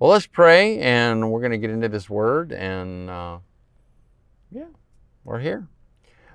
[0.00, 3.38] Well, let's pray, and we're going to get into this word, and uh,
[4.50, 4.66] yeah,
[5.22, 5.68] we're here.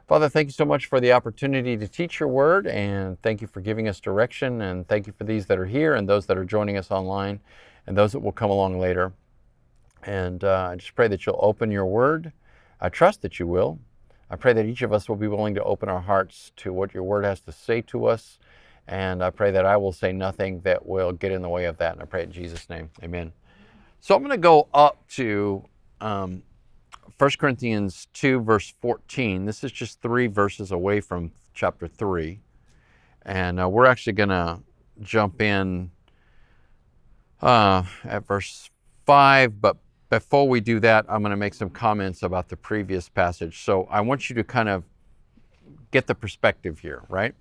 [0.08, 3.48] Father, thank you so much for the opportunity to teach your word, and thank you
[3.48, 6.38] for giving us direction, and thank you for these that are here and those that
[6.38, 7.42] are joining us online,
[7.86, 9.12] and those that will come along later.
[10.04, 12.32] And uh, I just pray that you'll open your word.
[12.80, 13.78] I trust that you will.
[14.30, 16.94] I pray that each of us will be willing to open our hearts to what
[16.94, 18.40] your word has to say to us.
[18.88, 21.78] And I pray that I will say nothing that will get in the way of
[21.80, 21.94] that.
[21.94, 22.90] And I pray in Jesus' name.
[23.04, 23.34] Amen.
[24.02, 25.66] So I'm going to go up to
[26.00, 26.44] um,
[27.18, 29.46] 1 Corinthians 2, verse 14.
[29.46, 32.40] This is just three verses away from chapter 3.
[33.24, 34.60] And uh, we're actually going to
[35.02, 35.92] jump in
[37.42, 38.70] uh, at verse
[39.06, 39.60] 5.
[39.60, 39.78] But
[40.10, 43.64] before we do that, I'm going to make some comments about the previous passage.
[43.64, 44.86] So I want you to kind of
[45.92, 47.36] get the perspective here, right?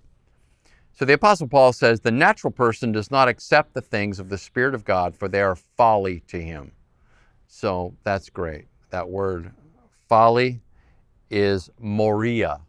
[0.99, 4.37] So the Apostle Paul says, The natural person does not accept the things of the
[4.37, 6.73] Spirit of God, for they are folly to him.
[7.47, 8.65] So that's great.
[8.89, 9.53] That word
[10.09, 10.59] folly
[11.29, 12.59] is moria.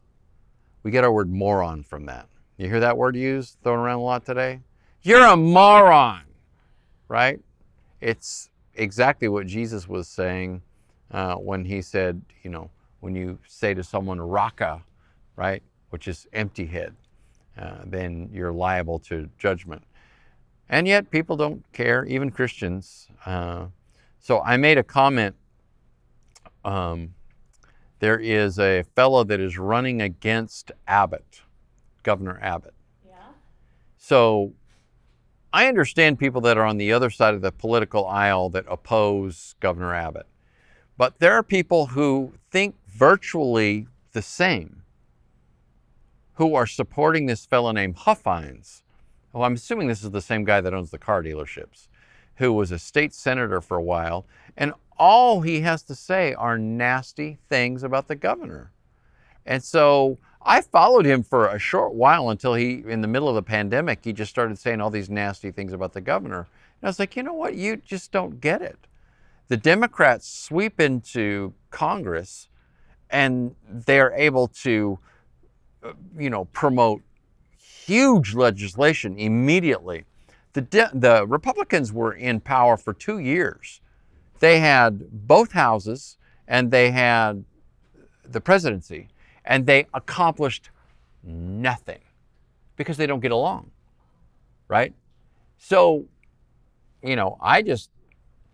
[0.85, 2.29] We get our word moron from that.
[2.57, 4.61] You hear that word used, thrown around a lot today?
[5.03, 6.23] You're a moron,
[7.09, 7.41] right?
[8.01, 10.63] It's exactly what Jesus was saying
[11.11, 14.85] uh, when he said, you know, when you say to someone raka,
[15.35, 16.95] right, which is empty head
[17.59, 19.83] uh, then you're liable to judgment.
[20.69, 23.09] And yet, people don't care, even Christians.
[23.27, 23.67] Uh,
[24.21, 25.35] so I made a comment.
[26.65, 27.15] Um,
[27.99, 31.43] there is a fellow that is running against Abbott,
[32.03, 32.75] Governor Abbott.
[33.07, 33.15] Yeah.
[33.99, 34.53] So
[35.53, 39.57] I understand people that are on the other side of the political aisle that oppose
[39.61, 40.27] Governor Abbott.
[40.97, 44.80] But there are people who think virtually the same
[46.41, 48.83] who are supporting this fellow named Huffines.
[49.31, 51.89] Well, I'm assuming this is the same guy that owns the car dealerships,
[52.37, 54.25] who was a state senator for a while,
[54.57, 58.73] and all he has to say are nasty things about the governor.
[59.45, 63.35] And so I followed him for a short while until he, in the middle of
[63.35, 66.49] the pandemic, he just started saying all these nasty things about the governor.
[66.81, 67.55] And I was like, you know what?
[67.55, 68.87] You just don't get it.
[69.49, 72.49] The Democrats sweep into Congress
[73.11, 75.01] and they're able to
[76.17, 77.03] you know, promote
[77.57, 80.05] huge legislation immediately.
[80.53, 83.81] The, de- the Republicans were in power for two years.
[84.41, 86.17] They had both houses
[86.49, 87.45] and they had
[88.25, 89.09] the presidency,
[89.45, 90.71] and they accomplished
[91.23, 92.01] nothing
[92.77, 93.71] because they don't get along,
[94.69, 94.95] right?
[95.59, 96.07] So,
[97.03, 97.91] you know, I just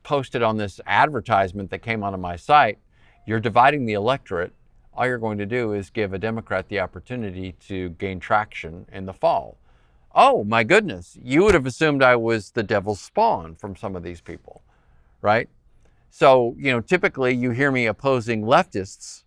[0.03, 2.79] posted on this advertisement that came onto my site
[3.27, 4.53] you're dividing the electorate
[4.97, 9.05] all you're going to do is give a Democrat the opportunity to gain traction in
[9.05, 9.59] the fall.
[10.15, 14.03] Oh my goodness, you would have assumed I was the devil's spawn from some of
[14.03, 14.63] these people,
[15.21, 15.49] right?
[16.09, 19.25] So, you know, typically you hear me opposing leftists.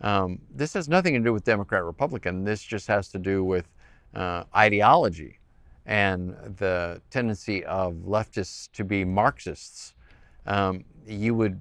[0.00, 2.44] Um, this has nothing to do with Democrat Republican.
[2.44, 3.66] This just has to do with
[4.14, 5.40] uh, ideology
[5.86, 9.94] and the tendency of leftists to be Marxists.
[10.46, 11.60] Um, you would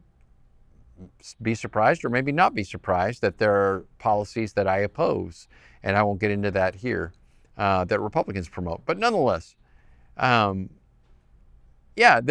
[1.41, 5.47] be surprised or maybe not be surprised that there are policies that I oppose,
[5.83, 7.13] and I won't get into that here,
[7.57, 8.81] uh, that Republicans promote.
[8.85, 9.55] But nonetheless,
[10.17, 10.69] um,
[11.95, 12.21] yeah,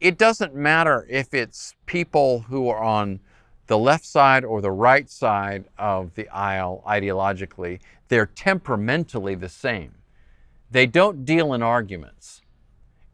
[0.00, 3.20] it doesn't matter if it's people who are on
[3.66, 9.94] the left side or the right side of the aisle ideologically, they're temperamentally the same.
[10.70, 12.42] They don't deal in arguments.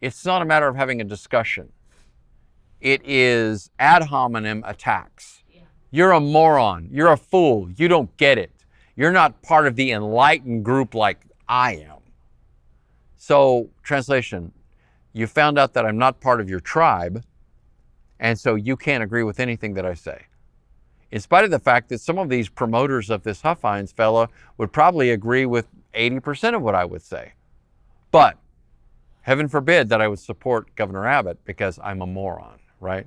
[0.00, 1.72] It's not a matter of having a discussion
[2.82, 5.44] it is ad hominem attacks.
[5.48, 5.60] Yeah.
[5.92, 6.88] You're a moron.
[6.90, 7.70] You're a fool.
[7.76, 8.50] You don't get it.
[8.96, 12.00] You're not part of the enlightened group like I am.
[13.16, 14.50] So, translation,
[15.12, 17.24] you found out that I'm not part of your tribe,
[18.18, 20.26] and so you can't agree with anything that I say.
[21.12, 24.28] In spite of the fact that some of these promoters of this Huffines fella
[24.58, 27.34] would probably agree with 80% of what I would say.
[28.10, 28.38] But
[29.20, 33.06] heaven forbid that I would support Governor Abbott because I'm a moron right?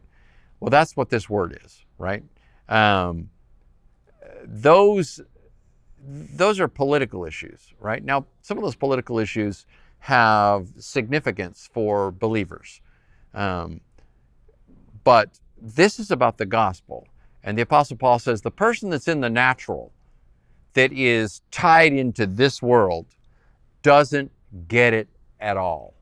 [0.59, 2.23] Well, that's what this word is, right?
[2.69, 3.29] Um,
[4.43, 5.21] those
[6.07, 8.03] those are political issues, right?
[8.03, 9.65] Now, some of those political issues
[9.99, 12.79] have significance for believers,
[13.33, 13.81] um,
[15.03, 17.07] but this is about the gospel.
[17.43, 19.91] And the Apostle Paul says the person that's in the natural,
[20.73, 23.07] that is tied into this world,
[23.81, 24.31] doesn't
[24.67, 25.07] get it
[25.39, 25.94] at all.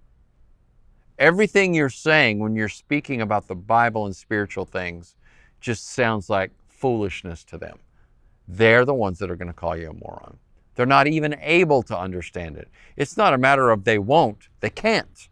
[1.19, 5.15] Everything you're saying when you're speaking about the Bible and spiritual things
[5.61, 7.77] just sounds like foolishness to them.
[8.47, 10.37] They're the ones that are going to call you a moron.
[10.75, 12.67] They're not even able to understand it.
[12.97, 15.29] It's not a matter of they won't, they can't.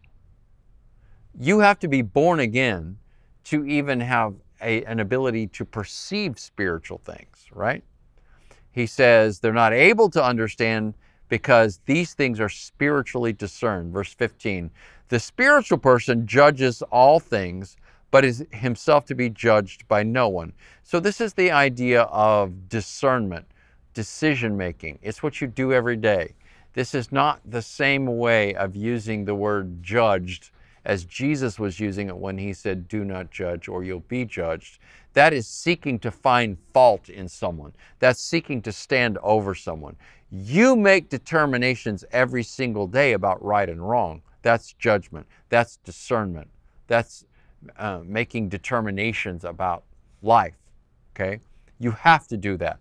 [1.38, 2.98] You have to be born again
[3.44, 7.82] to even have a, an ability to perceive spiritual things, right?
[8.70, 10.94] He says they're not able to understand
[11.32, 13.90] because these things are spiritually discerned.
[13.90, 14.70] Verse 15
[15.08, 17.78] The spiritual person judges all things,
[18.10, 20.52] but is himself to be judged by no one.
[20.82, 23.46] So, this is the idea of discernment,
[23.94, 24.98] decision making.
[25.00, 26.34] It's what you do every day.
[26.74, 30.50] This is not the same way of using the word judged
[30.84, 34.80] as Jesus was using it when he said, Do not judge or you'll be judged.
[35.14, 37.74] That is seeking to find fault in someone.
[37.98, 39.96] That's seeking to stand over someone.
[40.30, 44.22] You make determinations every single day about right and wrong.
[44.42, 45.26] That's judgment.
[45.50, 46.48] That's discernment.
[46.86, 47.26] That's
[47.76, 49.84] uh, making determinations about
[50.22, 50.54] life.
[51.14, 51.40] Okay?
[51.78, 52.78] You have to do that.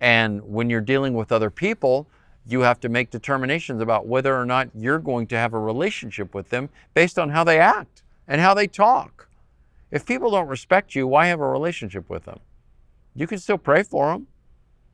[0.00, 2.06] And when you're dealing with other people,
[2.46, 6.34] you have to make determinations about whether or not you're going to have a relationship
[6.34, 9.27] with them based on how they act and how they talk.
[9.90, 12.40] If people don't respect you, why have a relationship with them?
[13.14, 14.26] You can still pray for them.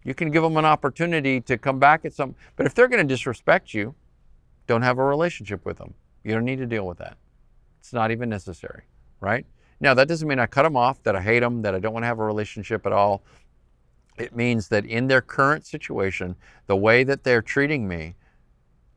[0.04, 3.06] You can give them an opportunity to come back at some, but if they're going
[3.06, 3.94] to disrespect you,
[4.66, 5.94] don't have a relationship with them.
[6.22, 7.16] You don't need to deal with that.
[7.80, 8.84] It's not even necessary,
[9.20, 9.46] right?
[9.80, 11.92] Now, that doesn't mean I cut them off, that I hate them, that I don't
[11.92, 13.22] want to have a relationship at all.
[14.16, 16.36] It means that in their current situation,
[16.66, 18.14] the way that they're treating me,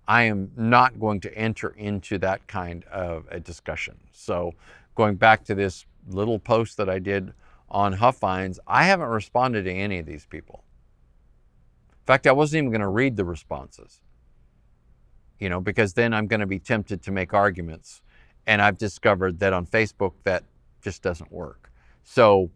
[0.08, 3.98] I am not going to enter into that kind of a discussion.
[4.12, 4.54] So,
[4.98, 7.32] going back to this little post that I did
[7.70, 10.64] on Huffines, I haven't responded to any of these people.
[11.92, 14.02] In fact, I wasn't even going to read the responses,
[15.40, 18.02] you know, because then I'm going to be tempted to make arguments.
[18.48, 20.44] And I've discovered that on Facebook that
[20.82, 21.70] just doesn't work.
[22.04, 22.50] So,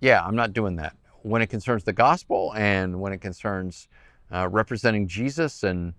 [0.00, 3.88] yeah, I'm not doing that when it concerns the gospel and when it concerns
[4.30, 5.94] uh, representing Jesus and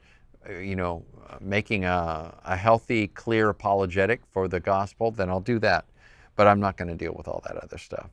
[0.50, 5.40] Uh, you know uh, making a, a, healthy, clear apologetic for the gospel, then I'll
[5.40, 5.86] do that.
[6.36, 8.10] But I'm not going to deal with all that other stuff.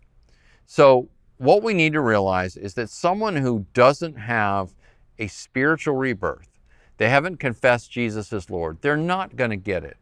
[0.67, 4.75] So what we need to realize is that someone who doesn't have
[5.19, 6.49] a spiritual rebirth,
[6.99, 9.97] they haven't confessed Jesus as Lord, they're not going to get it.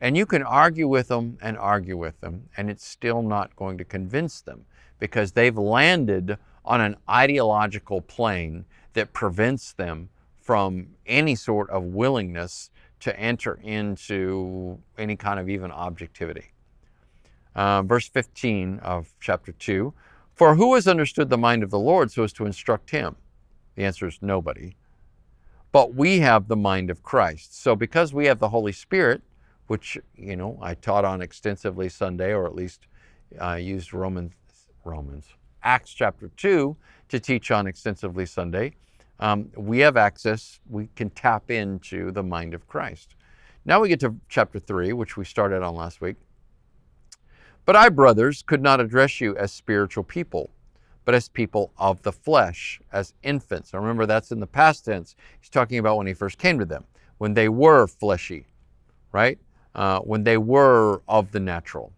[0.00, 3.78] And you can argue with them and argue with them, and it's still not going
[3.78, 4.64] to convince them
[4.98, 8.64] because they've landed on an ideological plane
[8.94, 10.08] that prevents them
[10.46, 12.70] from any sort of willingness
[13.00, 16.52] to enter into any kind of even objectivity.
[17.56, 19.92] Uh, verse 15 of chapter 2
[20.36, 23.16] For who has understood the mind of the Lord so as to instruct him?
[23.74, 24.76] The answer is nobody.
[25.72, 27.60] But we have the mind of Christ.
[27.60, 29.22] So, because we have the Holy Spirit,
[29.66, 32.86] which, you know, I taught on extensively Sunday, or at least
[33.42, 34.32] uh, used Romans
[34.84, 35.26] Romans.
[35.64, 36.76] Acts chapter 2
[37.08, 38.76] to teach on extensively Sunday.
[39.18, 43.14] Um, we have access, we can tap into the mind of Christ.
[43.64, 46.16] Now we get to chapter 3, which we started on last week.
[47.64, 50.50] But I, brothers, could not address you as spiritual people,
[51.04, 53.72] but as people of the flesh, as infants.
[53.72, 55.16] Now remember, that's in the past tense.
[55.40, 56.84] He's talking about when he first came to them,
[57.18, 58.46] when they were fleshy,
[59.10, 59.38] right?
[59.74, 61.92] Uh, when they were of the natural.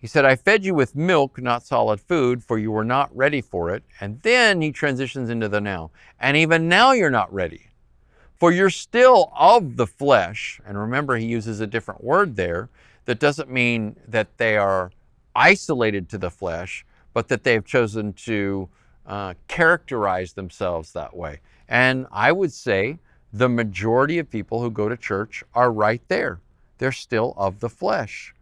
[0.00, 3.42] He said, I fed you with milk, not solid food, for you were not ready
[3.42, 3.82] for it.
[4.00, 5.90] And then he transitions into the now.
[6.18, 7.66] And even now you're not ready.
[8.38, 10.58] For you're still of the flesh.
[10.66, 12.70] And remember, he uses a different word there
[13.04, 14.90] that doesn't mean that they are
[15.36, 18.70] isolated to the flesh, but that they've chosen to
[19.06, 21.40] uh, characterize themselves that way.
[21.68, 22.98] And I would say
[23.32, 26.40] the majority of people who go to church are right there.
[26.78, 28.34] They're still of the flesh.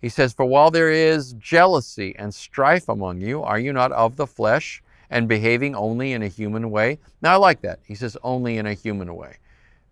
[0.00, 4.16] He says, For while there is jealousy and strife among you, are you not of
[4.16, 6.98] the flesh and behaving only in a human way?
[7.20, 7.80] Now, I like that.
[7.84, 9.36] He says, only in a human way.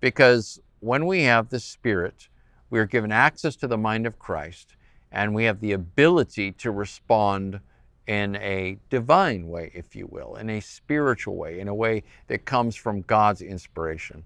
[0.00, 2.28] Because when we have the Spirit,
[2.70, 4.76] we are given access to the mind of Christ,
[5.10, 7.60] and we have the ability to respond
[8.06, 12.46] in a divine way, if you will, in a spiritual way, in a way that
[12.46, 14.24] comes from God's inspiration.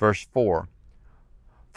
[0.00, 0.68] Verse 4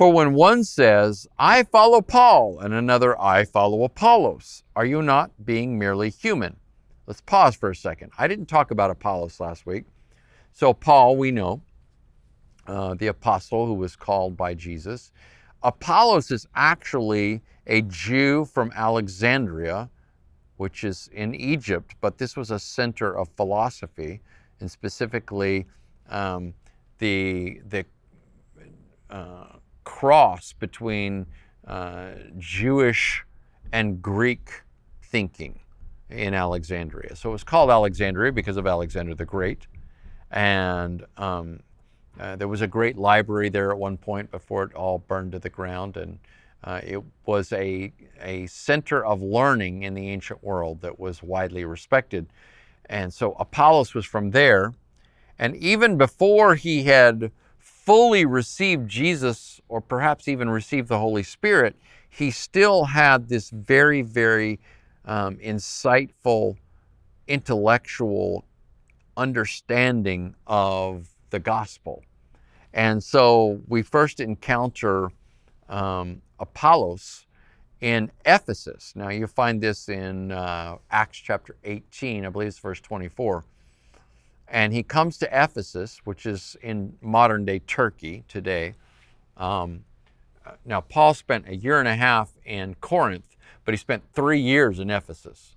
[0.01, 5.29] for when one says, I follow Paul, and another, I follow Apollos, are you not
[5.45, 6.55] being merely human?
[7.05, 8.11] Let's pause for a second.
[8.17, 9.83] I didn't talk about Apollos last week.
[10.53, 11.61] So, Paul, we know,
[12.65, 15.11] uh, the apostle who was called by Jesus.
[15.61, 19.87] Apollos is actually a Jew from Alexandria,
[20.57, 24.19] which is in Egypt, but this was a center of philosophy,
[24.61, 25.67] and specifically
[26.09, 26.55] um,
[26.97, 27.85] the, the
[29.11, 31.25] uh, cross between
[31.67, 33.23] uh, Jewish
[33.71, 34.63] and Greek
[35.03, 35.59] thinking
[36.09, 37.15] in Alexandria.
[37.15, 39.67] So it was called Alexandria because of Alexander the Great.
[40.31, 41.59] And um,
[42.19, 45.39] uh, there was a great library there at one point before it all burned to
[45.39, 45.97] the ground.
[45.97, 46.19] And
[46.63, 51.65] Uh, it was a, a center of learning in the ancient world that was widely
[51.65, 52.25] respected.
[52.85, 54.73] And so Apollos was from there.
[55.39, 57.31] And even before he had
[57.85, 61.75] fully received Jesus, or perhaps even received the Holy Spirit,
[62.09, 64.59] he still had this very, very
[65.05, 66.57] um, insightful,
[67.27, 68.45] intellectual
[69.17, 72.03] understanding of the gospel.
[72.73, 75.11] And so we first encounter
[75.67, 77.25] um, Apollos
[77.79, 78.93] in Ephesus.
[78.95, 83.43] Now you find this in uh, Acts chapter 18, I believe it's verse 24.
[84.51, 88.75] And he comes to Ephesus, which is in modern day Turkey today.
[89.37, 89.85] Um,
[90.65, 94.77] now, Paul spent a year and a half in Corinth, but he spent three years
[94.77, 95.55] in Ephesus.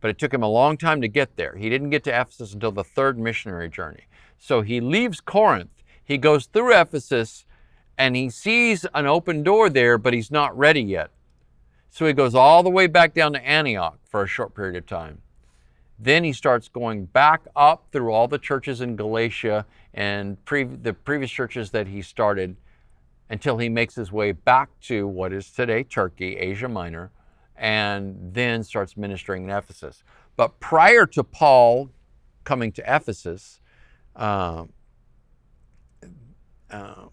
[0.00, 1.56] But it took him a long time to get there.
[1.56, 4.04] He didn't get to Ephesus until the third missionary journey.
[4.38, 7.44] So he leaves Corinth, he goes through Ephesus,
[7.98, 11.10] and he sees an open door there, but he's not ready yet.
[11.90, 14.86] So he goes all the way back down to Antioch for a short period of
[14.86, 15.21] time.
[16.02, 20.92] Then he starts going back up through all the churches in Galatia and pre- the
[20.92, 22.56] previous churches that he started
[23.30, 27.12] until he makes his way back to what is today Turkey, Asia Minor,
[27.54, 30.02] and then starts ministering in Ephesus.
[30.34, 31.90] But prior to Paul
[32.42, 33.60] coming to Ephesus,
[34.16, 34.70] um,
[36.68, 37.10] um,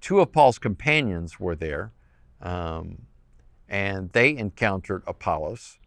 [0.00, 1.92] two of Paul's companions were there,
[2.42, 3.02] um,
[3.68, 5.78] and they encountered Apollos,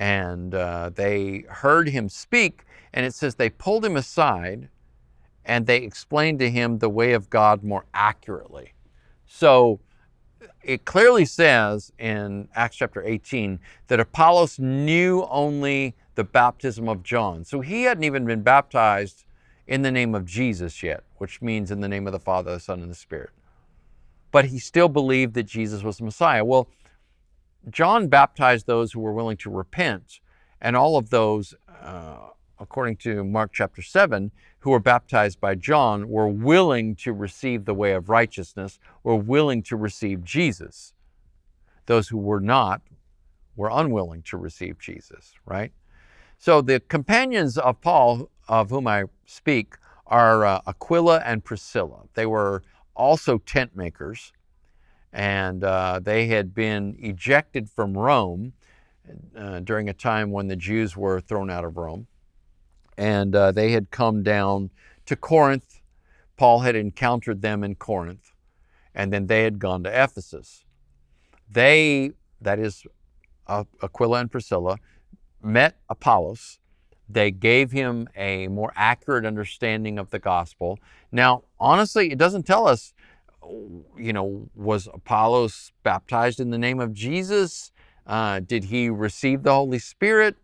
[0.00, 2.64] and uh, they heard him speak.
[2.92, 4.70] And it says they pulled him aside
[5.44, 8.72] and they explained to him the way of God more accurately.
[9.26, 9.78] So
[10.62, 17.44] it clearly says in Acts chapter 18 that Apollos knew only the baptism of John.
[17.44, 19.24] So he hadn't even been baptized
[19.66, 22.60] in the name of Jesus yet, which means in the name of the Father, the
[22.60, 23.30] Son, and the Spirit.
[24.32, 26.44] But he still believed that Jesus was the Messiah.
[26.44, 26.68] Well,
[27.68, 30.20] John baptized those who were willing to repent,
[30.60, 36.08] and all of those, uh, according to Mark chapter 7, who were baptized by John
[36.08, 40.94] were willing to receive the way of righteousness, were willing to receive Jesus.
[41.86, 42.82] Those who were not
[43.56, 45.72] were unwilling to receive Jesus, right?
[46.38, 49.74] So the companions of Paul, of whom I speak,
[50.06, 52.04] are uh, Aquila and Priscilla.
[52.14, 52.62] They were
[52.94, 54.32] also tent makers,
[55.12, 58.52] and uh, they had been ejected from Rome
[59.36, 62.06] uh, during a time when the Jews were thrown out of Rome
[63.00, 64.68] and uh, they had come down
[65.06, 65.80] to Corinth.
[66.36, 68.32] Paul had encountered them in Corinth,
[68.94, 70.64] and then they had gone to Ephesus.
[71.50, 72.10] They,
[72.42, 72.84] that is
[73.46, 74.76] uh, Aquila and Priscilla,
[75.42, 76.58] met Apollos.
[77.08, 80.78] They gave him a more accurate understanding of the gospel.
[81.10, 82.92] Now, honestly, it doesn't tell us,
[83.96, 87.72] you know, was Apollos baptized in the name of Jesus?
[88.06, 90.36] Uh, did he receive the Holy Spirit?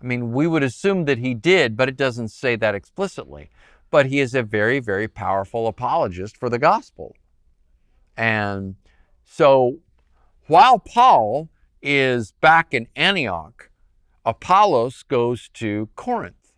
[0.00, 3.50] I mean, we would assume that he did, but it doesn't say that explicitly.
[3.90, 7.16] But he is a very, very powerful apologist for the gospel.
[8.16, 8.76] And
[9.24, 9.78] so
[10.46, 11.48] while Paul
[11.80, 13.70] is back in Antioch,
[14.24, 16.52] Apollos goes to Corinth,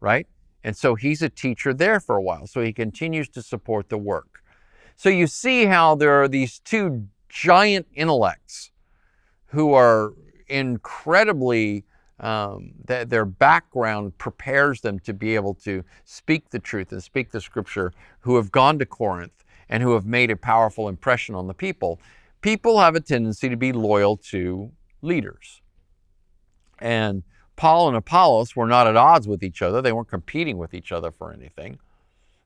[0.00, 0.26] right?
[0.64, 2.46] And so he's a teacher there for a while.
[2.46, 4.37] So he continues to support the work.
[4.98, 8.72] So you see how there are these two giant intellects
[9.46, 10.12] who are
[10.48, 11.84] incredibly
[12.18, 17.30] um, th- their background prepares them to be able to speak the truth and speak
[17.30, 21.46] the scripture, who have gone to Corinth and who have made a powerful impression on
[21.46, 22.00] the people.
[22.40, 25.60] People have a tendency to be loyal to leaders.
[26.80, 27.22] And
[27.54, 30.90] Paul and Apollos were not at odds with each other, they weren't competing with each
[30.90, 31.78] other for anything.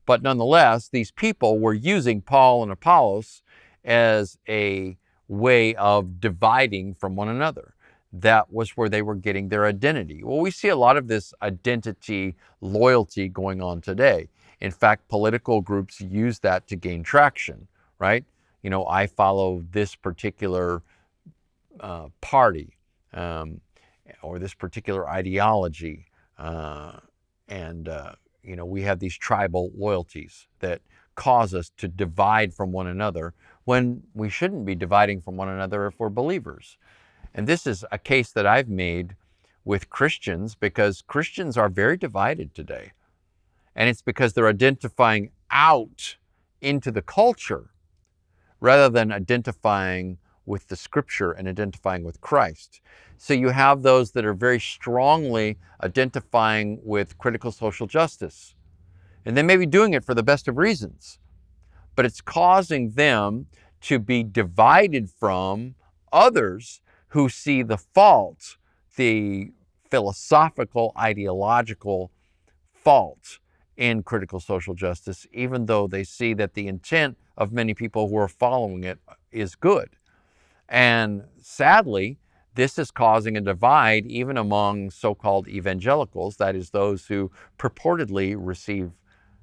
[0.07, 3.43] But nonetheless, these people were using Paul and Apollos
[3.85, 4.97] as a
[5.29, 7.75] way of dividing from one another
[8.13, 10.23] that was where they were getting their identity.
[10.23, 14.29] Well, we see a lot of this identity loyalty going on today.
[14.61, 17.67] In fact, political groups use that to gain traction,
[17.99, 18.25] right?
[18.63, 20.83] You know, I follow this particular
[21.81, 22.77] uh, party
[23.15, 23.61] um,
[24.21, 26.07] or this particular ideology.
[26.39, 26.99] Uh,
[27.49, 30.81] and, uh, you know, we have these tribal loyalties that
[31.15, 33.35] cause us to divide from one another
[33.65, 36.77] when we shouldn't be dividing from one another if we're believers.
[37.35, 39.17] And this is a case that I've made
[39.65, 42.93] with Christians because Christians are very divided today.
[43.75, 46.17] And it's because they're identifying out
[46.61, 47.71] into the culture
[48.61, 52.81] rather than identifying with the scripture and identifying with Christ.
[53.19, 58.55] So you have those that are very strongly identifying with critical social justice.
[59.25, 61.19] And they may be doing it for the best of reasons.
[61.97, 63.47] but it's causing them
[63.83, 65.75] to be divided from
[66.13, 68.57] others who see the fault,
[68.97, 69.51] the
[69.91, 72.11] philosophical, ideological
[72.73, 73.39] fault
[73.77, 78.17] in critical social justice, even though they see that the intent of many people who
[78.17, 78.99] are following it
[79.31, 79.91] is good.
[80.73, 82.17] And sadly,
[82.55, 88.35] this is causing a divide even among so called evangelicals, that is, those who purportedly
[88.39, 88.91] receive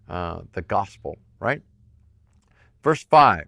[0.10, 1.62] uh, the gospel, right?
[2.84, 3.46] Verse 5,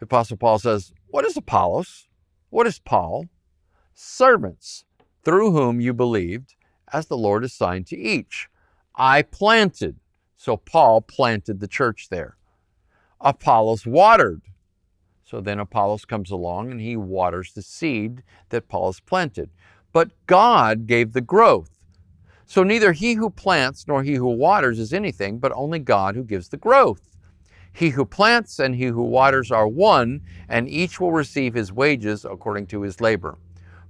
[0.00, 2.08] the Apostle Paul says, What is Apollos?
[2.50, 3.28] What is Paul?
[3.94, 4.84] Servants
[5.22, 6.56] through whom you believed,
[6.92, 8.48] as the Lord assigned to each.
[8.96, 10.00] I planted.
[10.36, 12.36] So Paul planted the church there.
[13.20, 14.42] Apollos watered.
[15.30, 19.50] So then Apollos comes along and he waters the seed that Paul has planted.
[19.92, 21.78] But God gave the growth.
[22.46, 26.24] So neither he who plants nor he who waters is anything, but only God who
[26.24, 27.16] gives the growth.
[27.72, 32.24] He who plants and he who waters are one, and each will receive his wages
[32.24, 33.38] according to his labor.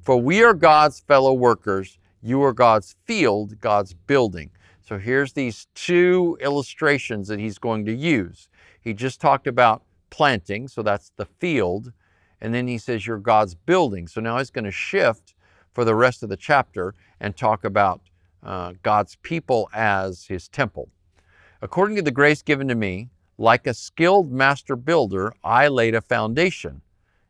[0.03, 1.99] For we are God's fellow workers.
[2.21, 4.51] You are God's field, God's building.
[4.83, 8.51] So here's these two illustrations that he's going to use.
[8.83, 11.93] He just talked about planting, so that's the field.
[12.41, 14.07] And then he says, You're God's building.
[14.07, 15.35] So now he's going to shift
[15.73, 18.01] for the rest of the chapter and talk about
[18.43, 20.89] uh, God's people as his temple.
[21.63, 26.01] According to the grace given to me, like a skilled master builder, I laid a
[26.01, 26.83] foundation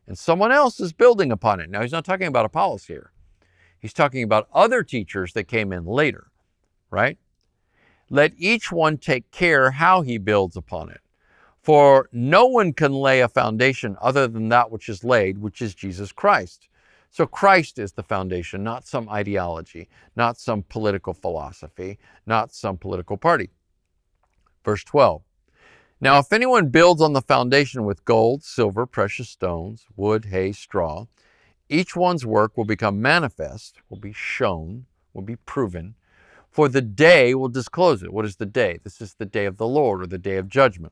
[0.07, 1.69] and someone else is building upon it.
[1.69, 3.11] Now, he's not talking about Apollos here.
[3.79, 6.27] He's talking about other teachers that came in later,
[6.89, 7.17] right?
[8.09, 11.00] Let each one take care how he builds upon it.
[11.61, 15.75] For no one can lay a foundation other than that which is laid, which is
[15.75, 16.67] Jesus Christ.
[17.11, 23.17] So Christ is the foundation, not some ideology, not some political philosophy, not some political
[23.17, 23.49] party.
[24.63, 25.21] Verse 12
[26.03, 31.05] now, if anyone builds on the foundation with gold, silver, precious stones, wood, hay, straw,
[31.69, 35.93] each one's work will become manifest, will be shown, will be proven,
[36.49, 38.11] for the day will disclose it.
[38.11, 38.79] What is the day?
[38.83, 40.91] This is the day of the Lord or the day of judgment,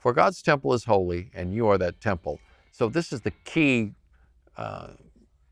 [0.00, 2.40] for God's temple is holy, and you are that temple.
[2.72, 3.92] So, this is the key
[4.56, 4.88] uh,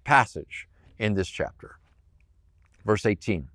[0.04, 0.66] passage
[0.98, 1.76] in this chapter.
[2.84, 3.48] Verse 18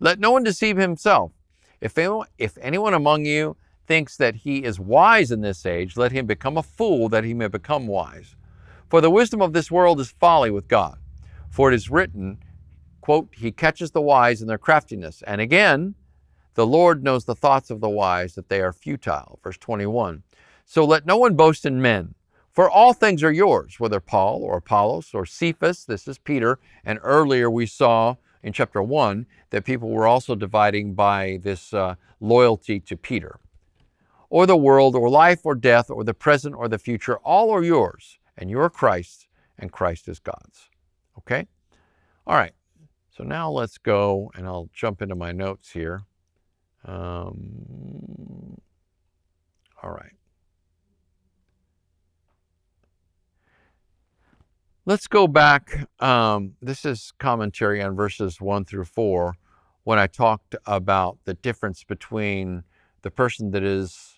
[0.00, 1.32] Let no one deceive himself.
[1.80, 6.12] If anyone, if anyone among you thinks that he is wise in this age, let
[6.12, 8.34] him become a fool that he may become wise.
[8.88, 10.98] For the wisdom of this world is folly with God.
[11.48, 12.38] For it is written,
[13.00, 15.22] quote, He catches the wise in their craftiness.
[15.26, 15.94] And again,
[16.54, 19.38] the Lord knows the thoughts of the wise, that they are futile.
[19.42, 20.22] Verse 21.
[20.64, 22.14] So let no one boast in men,
[22.50, 26.98] for all things are yours, whether Paul or Apollos or Cephas, this is Peter, and
[27.02, 32.80] earlier we saw in chapter 1 that people were also dividing by this uh, loyalty
[32.80, 33.38] to Peter
[34.30, 37.64] or the world, or life, or death, or the present, or the future, all are
[37.64, 39.26] yours, and you are Christ,
[39.58, 40.70] and Christ is God's.
[41.18, 41.48] Okay?
[42.26, 42.52] All right.
[43.10, 46.02] So now let's go, and I'll jump into my notes here.
[46.84, 48.56] Um,
[49.82, 50.12] all right.
[54.90, 55.86] Let's go back.
[56.00, 59.36] Um, this is commentary on verses 1 through 4
[59.84, 62.64] when I talked about the difference between
[63.02, 64.16] the person that is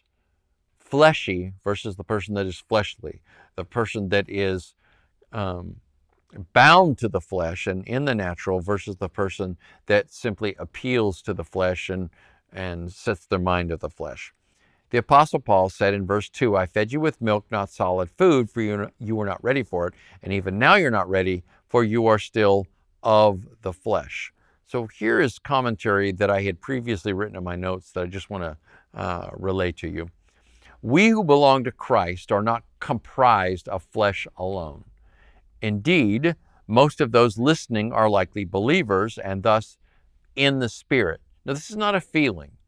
[0.79, 3.21] fleshy versus the person that is fleshly,
[3.55, 4.75] the person that is
[5.31, 5.77] um,
[6.55, 9.59] bound to the flesh and in the natural versus the person
[9.89, 12.09] that simply appeals to the flesh and,
[12.51, 14.33] and sets their mind to the flesh.
[14.93, 18.51] The Apostle Paul said in verse 2, I fed you with milk, not solid food,
[18.51, 19.95] for you, you were not ready for it.
[20.23, 22.67] And even now you're not ready, for you are still
[23.03, 24.35] of the flesh.
[24.67, 28.29] So here is commentary that I had previously written in my notes that I just
[28.29, 28.57] want to
[28.95, 30.11] uh, relay to you.
[30.83, 34.85] We who belong to Christ are not comprised of flesh alone.
[35.63, 39.79] Indeed, most of those listening are likely believers and thus
[40.37, 41.23] in the Spirit.
[41.47, 42.59] Now, this is not a feeling,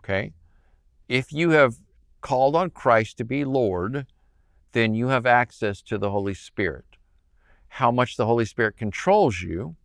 [0.00, 0.32] okay?
[1.08, 1.76] If you have
[2.20, 4.06] called on Christ to be Lord,
[4.72, 6.84] then you have access to the Holy Spirit.
[7.68, 9.76] How much the Holy Spirit controls you,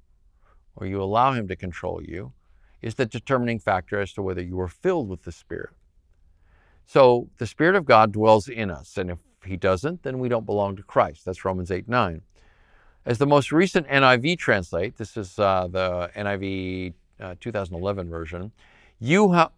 [0.76, 2.34] or you allow Him to control you,
[2.82, 5.74] is the determining factor as to whether you are filled with the Spirit.
[6.86, 8.98] So the Spirit of God dwells in us.
[8.98, 11.24] And if He doesn't, then we don't belong to Christ.
[11.24, 12.22] That's Romans 8 9.
[13.06, 18.52] As the most recent NIV translate, this is uh, the NIV uh, 2011 version,
[19.00, 19.52] you have.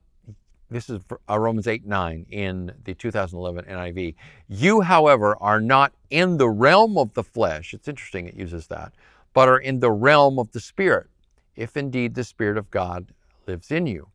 [0.70, 1.00] This is
[1.30, 4.16] uh, Romans 8 9 in the 2011 NIV.
[4.48, 7.74] You, however, are not in the realm of the flesh.
[7.74, 8.94] It's interesting it uses that,
[9.34, 11.08] but are in the realm of the Spirit,
[11.56, 13.14] if indeed the Spirit of God
[13.46, 14.08] lives in you.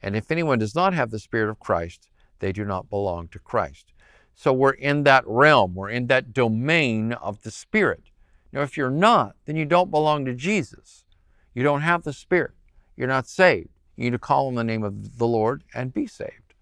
[0.00, 3.40] And if anyone does not have the Spirit of Christ, they do not belong to
[3.40, 3.92] Christ.
[4.36, 8.04] So we're in that realm, we're in that domain of the Spirit.
[8.52, 11.04] Now, if you're not, then you don't belong to Jesus.
[11.52, 12.52] You don't have the Spirit.
[12.96, 13.70] You're not saved.
[13.96, 16.54] You need to call on the name of the Lord and be saved.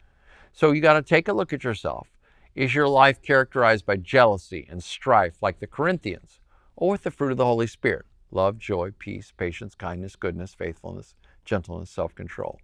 [0.53, 2.09] So you got to take a look at yourself.
[2.55, 6.39] Is your life characterized by jealousy and strife like the Corinthians,
[6.77, 8.07] or with the fruit of the Holy Spirit?
[8.31, 12.61] Love, joy, peace, patience, kindness, goodness, faithfulness, gentleness, self control.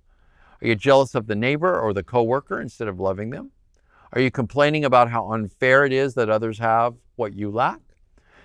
[0.62, 3.50] Are you jealous of the neighbor or the coworker instead of loving them?
[4.12, 7.80] Are you complaining about how unfair it is that others have what you lack?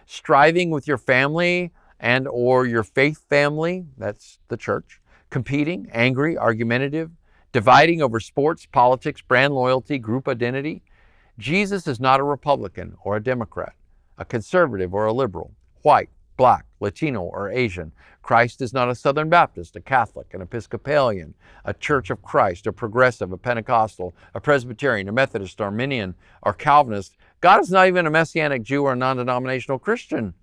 [0.06, 5.02] Striving with your family and or your faith family, that's the church,
[5.36, 7.12] competing, angry, argumentative,
[7.52, 10.82] dividing over sports, politics, brand loyalty, group identity.
[11.38, 13.74] Jesus is not a Republican or a Democrat,
[14.18, 17.92] a conservative or a liberal, white, black, Latino, or Asian.
[18.22, 21.34] Christ is not a Southern Baptist, a Catholic, an Episcopalian,
[21.66, 27.18] a Church of Christ, a Progressive, a Pentecostal, a Presbyterian, a Methodist, Arminian, or Calvinist.
[27.42, 30.34] God is not even a Messianic Jew or a non denominational Christian.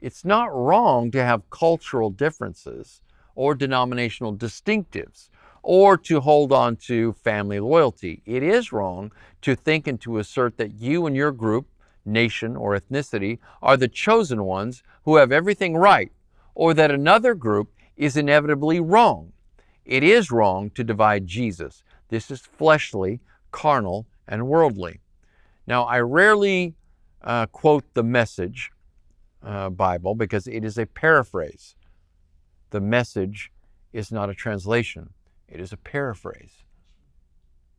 [0.00, 3.00] It's not wrong to have cultural differences
[3.34, 5.28] or denominational distinctives
[5.62, 8.22] or to hold on to family loyalty.
[8.26, 11.68] It is wrong to think and to assert that you and your group
[12.04, 16.10] nation, or ethnicity are the chosen ones who have everything right,
[16.54, 19.32] or that another group is inevitably wrong.
[19.84, 21.82] It is wrong to divide Jesus.
[22.08, 25.00] This is fleshly, carnal, and worldly.
[25.66, 26.74] Now, I rarely
[27.22, 28.70] uh, quote the message
[29.42, 31.74] uh, Bible because it is a paraphrase.
[32.72, 33.52] The message
[33.92, 35.10] is not a translation,
[35.46, 36.64] it is a paraphrase.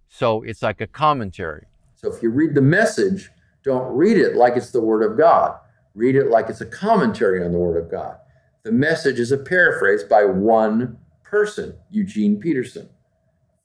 [0.07, 1.65] So it's like a commentary.
[1.95, 3.31] So if you read the message,
[3.63, 5.57] don't read it like it's the Word of God.
[5.95, 8.17] Read it like it's a commentary on the Word of God.
[8.61, 12.87] The message is a paraphrase by one person, Eugene Peterson.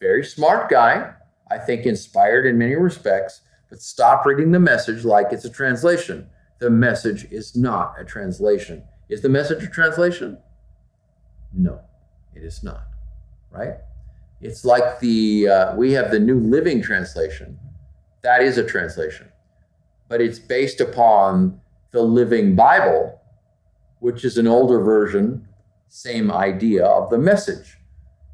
[0.00, 1.12] Very smart guy,
[1.50, 6.30] I think inspired in many respects, but stop reading the message like it's a translation.
[6.58, 8.84] The message is not a translation.
[9.10, 10.38] Is the message a translation?
[11.52, 11.80] No,
[12.34, 12.88] it is not.
[13.50, 13.74] Right?
[14.40, 17.58] It's like the, uh, we have the New Living Translation.
[18.22, 19.28] That is a translation
[20.08, 23.20] but it's based upon the Living Bible,
[24.00, 25.46] which is an older version,
[25.88, 27.78] same idea of the message.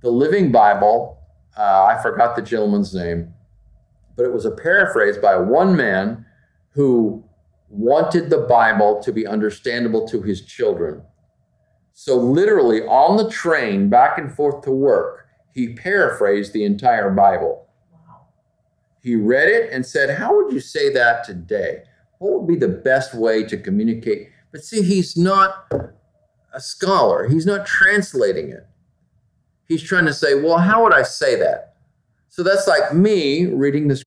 [0.01, 1.19] The Living Bible,
[1.57, 3.33] uh, I forgot the gentleman's name,
[4.17, 6.25] but it was a paraphrase by one man
[6.71, 7.25] who
[7.69, 11.03] wanted the Bible to be understandable to his children.
[11.97, 17.69] So, literally, on the train back and forth to work, he paraphrased the entire Bible.
[19.01, 21.85] He read it and said, How would you say that today?
[22.19, 24.31] What would be the best way to communicate?
[24.51, 25.73] But see, he's not
[26.53, 28.67] a scholar, he's not translating it.
[29.69, 31.77] He's trying to say, Well, how would I say that?
[32.29, 34.03] So that's like me reading the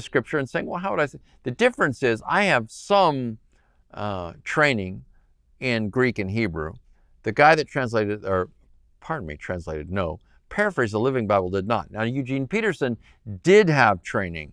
[0.00, 1.18] scripture and saying, Well, how would I say?
[1.42, 3.36] The difference is I have some
[3.92, 5.04] uh, training
[5.60, 6.72] in Greek and Hebrew.
[7.22, 8.48] The guy that translated, or
[9.00, 11.90] pardon me, translated, no, paraphrase the Living Bible did not.
[11.90, 12.96] Now, Eugene Peterson
[13.42, 14.52] did have training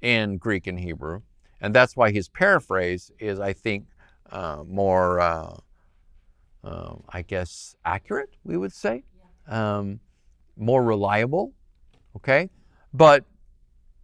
[0.00, 1.22] in Greek and Hebrew,
[1.60, 3.86] and that's why his paraphrase is, I think,
[4.30, 5.56] uh, more, uh,
[6.64, 9.04] uh, I guess, accurate, we would say,
[9.48, 10.00] um,
[10.56, 11.52] more reliable.
[12.16, 12.50] Okay?
[12.92, 13.24] But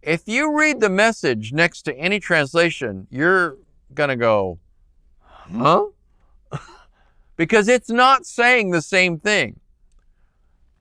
[0.01, 3.57] if you read the message next to any translation, you're
[3.93, 4.59] going to go,
[5.51, 5.87] huh?
[7.37, 9.59] Because it's not saying the same thing.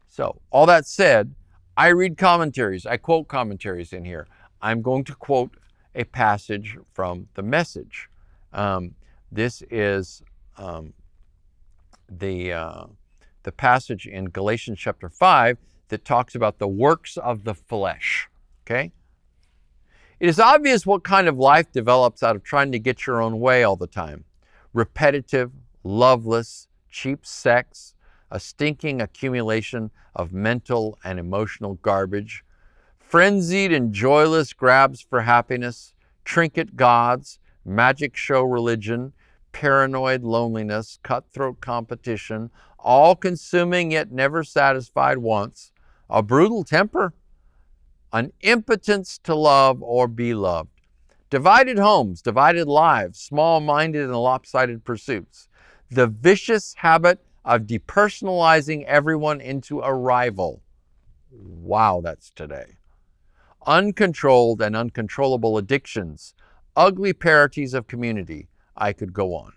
[0.09, 1.35] So, all that said,
[1.77, 4.27] I read commentaries, I quote commentaries in here.
[4.63, 5.57] I'm going to quote
[5.95, 8.09] a passage from the message.
[8.53, 8.95] Um,
[9.31, 10.23] this is
[10.57, 10.95] um,
[12.09, 12.87] the, uh,
[13.43, 18.29] the passage in Galatians chapter 5 that talks about the works of the flesh.
[18.65, 18.93] Okay?
[20.19, 23.39] It is obvious what kind of life develops out of trying to get your own
[23.39, 24.25] way all the time
[24.73, 25.51] repetitive,
[25.87, 27.95] loveless, cheap sex,
[28.31, 32.45] a stinking accumulation of mental and emotional garbage,
[32.99, 35.95] frenzied and joyless grabs for happiness,
[36.25, 39.13] trinket gods, magic show religion,
[39.53, 45.73] paranoid loneliness, cutthroat competition, all consuming yet never satisfied wants,
[46.11, 47.15] a brutal temper,
[48.13, 50.71] an impotence to love or be loved.
[51.31, 55.49] Divided homes, divided lives, small minded and lopsided pursuits.
[55.91, 60.63] The vicious habit of depersonalizing everyone into a rival.
[61.31, 62.79] Wow, that's today.
[63.67, 66.35] Uncontrolled and uncontrollable addictions,
[66.75, 68.49] ugly parities of community.
[68.77, 69.53] I could go on.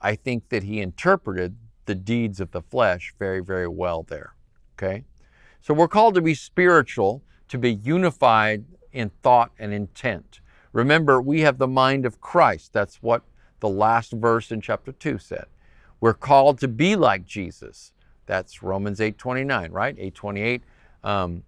[0.00, 4.34] I think that he interpreted the deeds of the flesh very, very well there.
[4.78, 5.04] Okay?
[5.60, 10.40] So we're called to be spiritual, to be unified in thought and intent.
[10.72, 12.72] Remember, we have the mind of Christ.
[12.72, 13.22] That's what
[13.60, 15.46] the last verse in chapter 2 said.
[16.00, 17.92] We're called to be like Jesus.
[18.26, 19.96] That's Romans 8:29, right?
[19.98, 20.62] 8:28.
[21.02, 21.44] Um,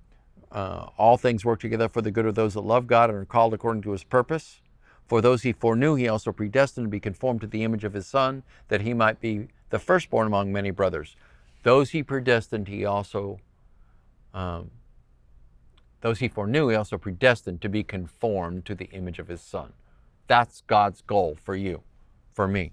[0.50, 3.24] uh, all things work together for the good of those that love God and are
[3.24, 4.60] called according to His purpose.
[5.06, 8.06] For those He foreknew, He also predestined to be conformed to the image of His
[8.06, 11.16] Son, that He might be the firstborn among many brothers.
[11.62, 13.40] Those He predestined, He also
[14.34, 14.70] um,
[16.02, 19.72] those He foreknew, He also predestined to be conformed to the image of His Son.
[20.26, 21.82] That's God's goal for you,
[22.32, 22.72] for me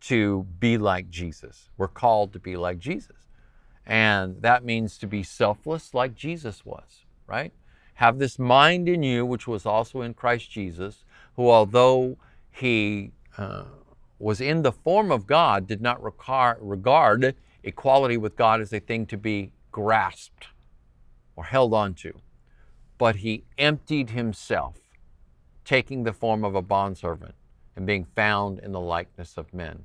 [0.00, 1.70] to be like Jesus.
[1.76, 3.16] We're called to be like Jesus.
[3.86, 7.52] And that means to be selfless like Jesus was, right?
[7.94, 12.18] Have this mind in you, which was also in Christ Jesus, who, although
[12.50, 13.64] he uh,
[14.18, 19.06] was in the form of God, did not regard equality with God as a thing
[19.06, 20.48] to be grasped
[21.36, 22.12] or held onto.
[22.98, 24.76] But he emptied himself,
[25.64, 27.34] taking the form of a bondservant
[27.76, 29.84] and being found in the likeness of men.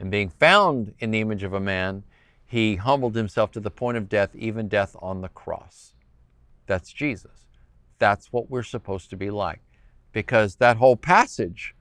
[0.00, 2.02] And being found in the image of a man,
[2.44, 5.94] he humbled himself to the point of death, even death on the cross.
[6.66, 7.46] That's Jesus.
[7.98, 9.60] That's what we're supposed to be like.
[10.12, 11.74] Because that whole passage,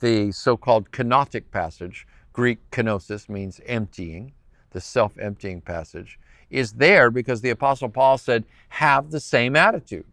[0.00, 4.32] the so called kenotic passage, Greek kenosis means emptying,
[4.70, 6.18] the self emptying passage,
[6.50, 10.06] is there because the Apostle Paul said, have the same attitude,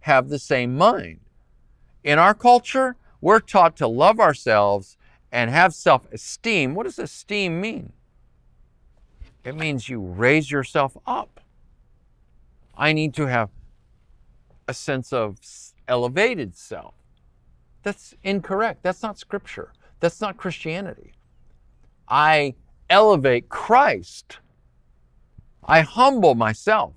[0.00, 1.20] have the same mind.
[2.02, 4.96] In our culture, we're taught to love ourselves
[5.32, 6.76] and have self esteem.
[6.76, 7.92] What does esteem mean?
[9.42, 11.40] It means you raise yourself up.
[12.78, 13.50] I need to have
[14.68, 15.38] a sense of
[15.88, 16.94] elevated self.
[17.82, 18.84] That's incorrect.
[18.84, 19.72] That's not scripture.
[19.98, 21.14] That's not Christianity.
[22.06, 22.54] I
[22.88, 24.38] elevate Christ.
[25.64, 26.94] I humble myself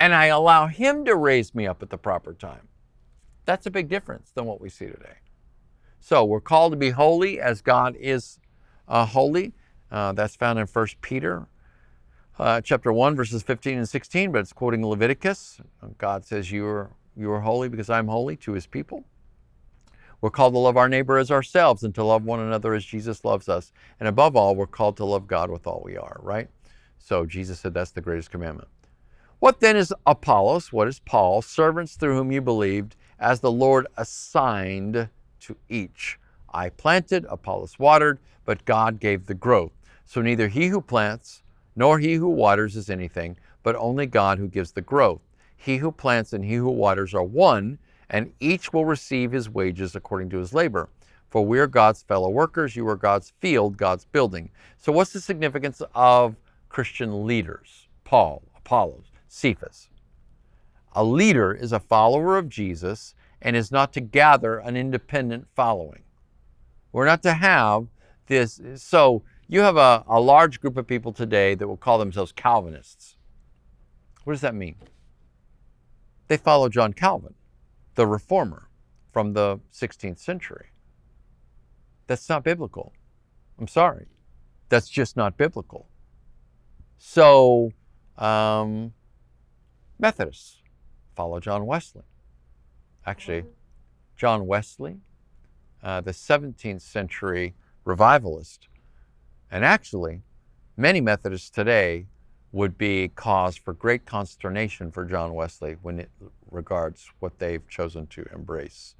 [0.00, 2.66] and I allow Him to raise me up at the proper time.
[3.44, 5.21] That's a big difference than what we see today.
[6.04, 8.40] So we're called to be holy as God is
[8.88, 9.54] uh, holy.
[9.88, 11.46] Uh, that's found in 1 Peter
[12.40, 15.60] uh, chapter 1, verses 15 and 16, but it's quoting Leviticus.
[15.98, 19.04] God says, you are, you are holy because I'm holy to his people.
[20.20, 23.24] We're called to love our neighbor as ourselves and to love one another as Jesus
[23.24, 23.72] loves us.
[24.00, 26.48] And above all, we're called to love God with all we are, right?
[26.98, 28.68] So Jesus said that's the greatest commandment.
[29.38, 30.72] What then is Apollos?
[30.72, 31.42] What is Paul?
[31.42, 35.08] Servants through whom you believed, as the Lord assigned
[35.42, 36.18] to each.
[36.52, 39.72] I planted, Apollos watered, but God gave the growth.
[40.04, 41.42] So neither he who plants
[41.74, 45.22] nor he who waters is anything, but only God who gives the growth.
[45.56, 47.78] He who plants and he who waters are one,
[48.10, 50.88] and each will receive his wages according to his labor.
[51.30, 54.50] For we are God's fellow workers, you are God's field, God's building.
[54.76, 56.36] So, what's the significance of
[56.68, 57.88] Christian leaders?
[58.04, 59.88] Paul, Apollos, Cephas.
[60.94, 66.04] A leader is a follower of Jesus and is not to gather an independent following.
[66.92, 67.88] We're not to have
[68.28, 68.60] this.
[68.76, 73.16] So you have a, a large group of people today that will call themselves Calvinists.
[74.24, 74.76] What does that mean?
[76.28, 77.34] They follow John Calvin,
[77.96, 78.68] the reformer
[79.12, 80.66] from the 16th century.
[82.06, 82.92] That's not biblical.
[83.58, 84.06] I'm sorry.
[84.68, 85.88] That's just not biblical.
[86.96, 87.72] So,
[88.16, 88.92] um,
[89.98, 90.58] Methodists
[91.14, 92.04] follow John Wesley
[93.06, 93.44] actually,
[94.16, 94.98] John Wesley,
[95.82, 98.68] uh, the 17th century revivalist.
[99.50, 100.22] And actually,
[100.76, 102.06] many Methodists today
[102.52, 106.10] would be cause for great consternation for John Wesley when it
[106.50, 108.94] regards what they've chosen to embrace.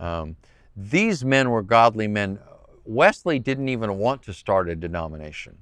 [0.00, 0.36] Um,
[0.76, 2.38] these men were godly men.
[2.84, 5.58] Wesley didn't even want to start a denomination.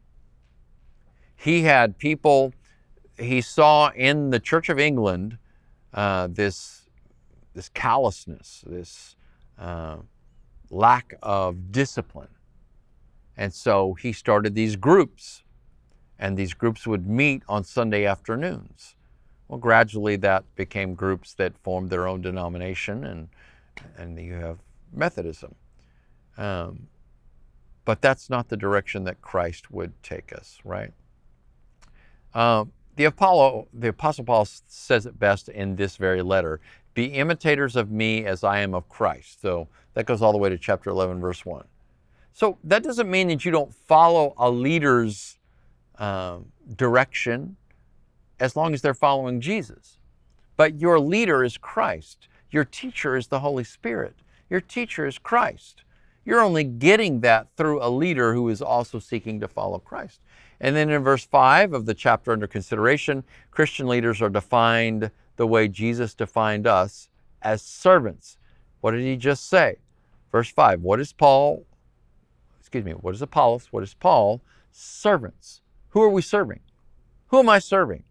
[1.37, 2.55] He had people,
[3.19, 5.37] he saw in the Church of England
[5.93, 6.86] uh, this
[7.57, 9.17] this callousness, this
[9.59, 9.97] uh,
[10.71, 12.29] lack of discipline.
[13.37, 15.43] And so he started these groups,
[16.19, 18.95] and these groups would meet on Sunday afternoons.
[19.49, 23.29] Well, gradually that became groups that formed their own denomination, and,
[23.97, 24.59] and you have
[24.93, 25.55] Methodism.
[26.37, 26.89] Um,
[27.87, 30.93] but that's not the direction that Christ would take us, right?
[32.35, 32.67] Uh,
[32.97, 36.61] the Apollo, the Apostle Paul says it best in this very letter
[36.97, 39.43] be imitators of me as I am of Christ.
[39.43, 41.63] So that goes all the way to chapter 11, verse 1.
[42.33, 45.39] So that doesn't mean that you don't follow a leader's
[45.99, 47.57] um, direction
[48.41, 49.99] as long as they're following Jesus.
[50.57, 52.29] But your leader is Christ.
[52.51, 54.17] Your teacher is the Holy Spirit.
[54.49, 55.83] Your teacher is Christ.
[56.25, 60.21] You're only getting that through a leader who is also seeking to follow Christ.
[60.61, 65.47] And then in verse 5 of the chapter under consideration, Christian leaders are defined the
[65.47, 67.09] way Jesus defined us
[67.43, 68.39] as servants.
[68.81, 69.77] What did he just say?
[70.33, 71.65] Verse 5 What is Paul?
[72.61, 73.69] Excuse me, what is Apollos?
[73.71, 74.43] What is Paul?
[74.73, 75.61] Servants.
[75.91, 76.61] Who are we serving?
[77.29, 78.05] Who am I serving?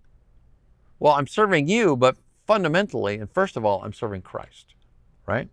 [0.99, 4.73] Well, I'm serving you, but fundamentally, and first of all, I'm serving Christ,
[5.25, 5.49] right?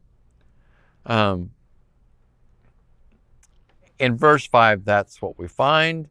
[1.04, 1.50] Um,
[3.98, 6.08] in verse 5, that's what we find.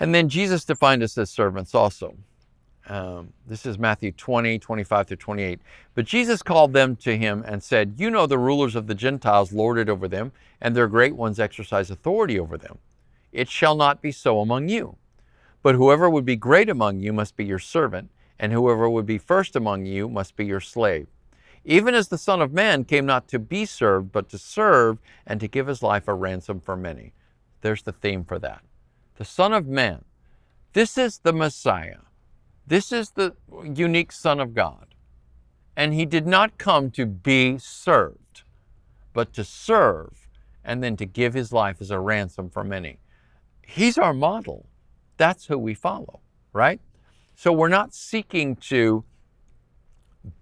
[0.00, 2.16] And then Jesus defined us as servants also.
[2.86, 5.60] Um, this is Matthew 20, 25 through 28.
[5.94, 9.52] But Jesus called them to him and said, You know the rulers of the Gentiles
[9.52, 12.78] lord it over them, and their great ones exercise authority over them.
[13.32, 14.96] It shall not be so among you.
[15.62, 19.18] But whoever would be great among you must be your servant, and whoever would be
[19.18, 21.06] first among you must be your slave.
[21.64, 25.40] Even as the Son of Man came not to be served, but to serve and
[25.40, 27.14] to give his life a ransom for many.
[27.62, 28.60] There's the theme for that.
[29.16, 30.04] The Son of Man.
[30.74, 32.00] This is the Messiah
[32.66, 34.94] this is the unique Son of God.
[35.76, 38.42] And he did not come to be served,
[39.12, 40.28] but to serve
[40.64, 42.98] and then to give his life as a ransom for many.
[43.62, 44.66] He's our model.
[45.16, 46.20] That's who we follow,
[46.52, 46.80] right?
[47.34, 49.04] So we're not seeking to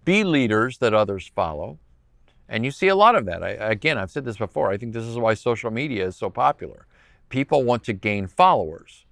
[0.04, 1.78] be leaders that others follow.
[2.48, 3.42] And you see a lot of that.
[3.42, 4.70] I, again, I've said this before.
[4.70, 6.86] I think this is why social media is so popular.
[7.30, 9.06] People want to gain followers.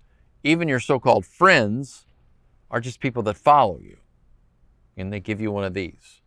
[0.45, 2.05] Even your so called friends
[2.71, 3.97] are just people that follow you.
[4.97, 6.21] And they give you one of these.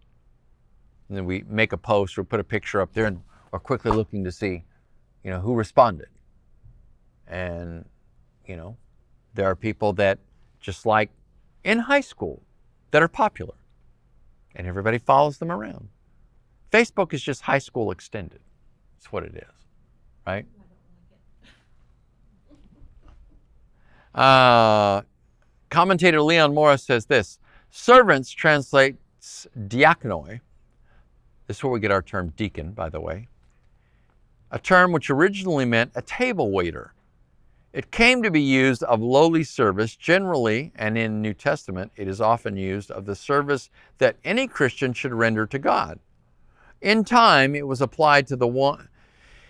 [1.07, 3.91] And then we make a post or put a picture up there and are quickly
[3.91, 4.63] looking to see,
[5.23, 6.07] you know, who responded.
[7.27, 7.85] And,
[8.45, 8.77] you know,
[9.33, 10.19] there are people that
[10.59, 11.11] just like
[11.63, 12.41] in high school
[12.91, 13.55] that are popular.
[14.55, 15.89] And everybody follows them around.
[16.71, 18.39] Facebook is just high school extended.
[18.97, 19.65] That's what it is,
[20.25, 20.45] right?
[24.13, 25.01] Uh,
[25.73, 27.39] Commentator Leon Morris says this
[27.71, 30.39] Servants translates diakonoi.
[31.47, 33.27] This is where we get our term deacon, by the way.
[34.51, 36.93] A term which originally meant a table waiter.
[37.73, 42.21] It came to be used of lowly service generally, and in New Testament, it is
[42.21, 45.97] often used of the service that any Christian should render to God.
[46.81, 48.89] In time, it was applied to the one.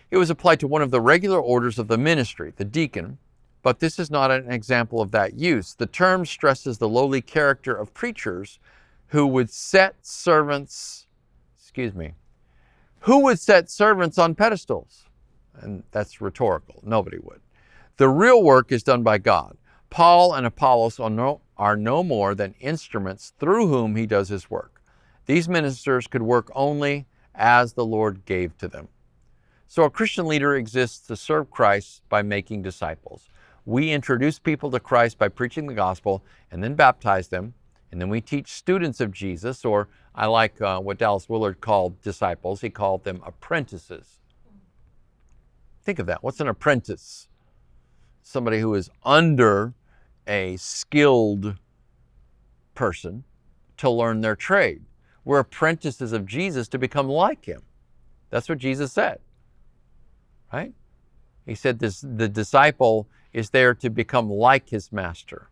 [0.10, 3.18] It was applied to one of the regular orders of the ministry, the deacon,
[3.64, 5.74] but this is not an example of that use.
[5.74, 8.60] The term stresses the lowly character of preachers
[9.08, 11.08] who would set servants,
[11.58, 12.14] excuse me,
[13.00, 15.06] who would set servants on pedestals?
[15.56, 16.82] And that's rhetorical.
[16.84, 17.40] Nobody would.
[17.98, 19.58] The real work is done by God.
[19.90, 24.50] Paul and Apollos are no, are no more than instruments through whom he does his
[24.50, 24.82] work.
[25.26, 28.90] These ministers could work only as the Lord gave to them.
[29.68, 33.30] So a Christian leader exists to serve Christ by making disciples
[33.66, 37.54] we introduce people to Christ by preaching the gospel and then baptize them.
[37.92, 42.02] And then we teach students of Jesus, or I like uh, what Dallas Willard called
[42.02, 42.62] disciples.
[42.62, 44.20] He called them apprentices.
[45.84, 46.24] Think of that.
[46.24, 47.28] What's an apprentice?
[48.22, 49.74] Somebody who is under
[50.26, 51.56] a skilled
[52.74, 53.24] person
[53.78, 54.84] to learn their trade.
[55.26, 57.62] We're apprentices of Jesus to become like him.
[58.30, 59.20] That's what Jesus said.
[60.52, 60.74] Right?
[61.46, 65.50] He said this the disciple is there to become like his master.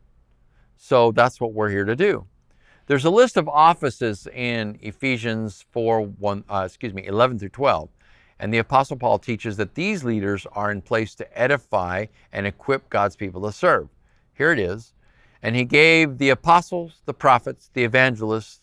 [0.77, 2.25] So that's what we're here to do.
[2.87, 7.89] There's a list of offices in Ephesians 4, 1, uh, excuse me, 11 through 12.
[8.39, 12.89] And the Apostle Paul teaches that these leaders are in place to edify and equip
[12.89, 13.87] God's people to serve.
[14.33, 14.93] Here it is.
[15.43, 18.61] And he gave the apostles, the prophets, the evangelists,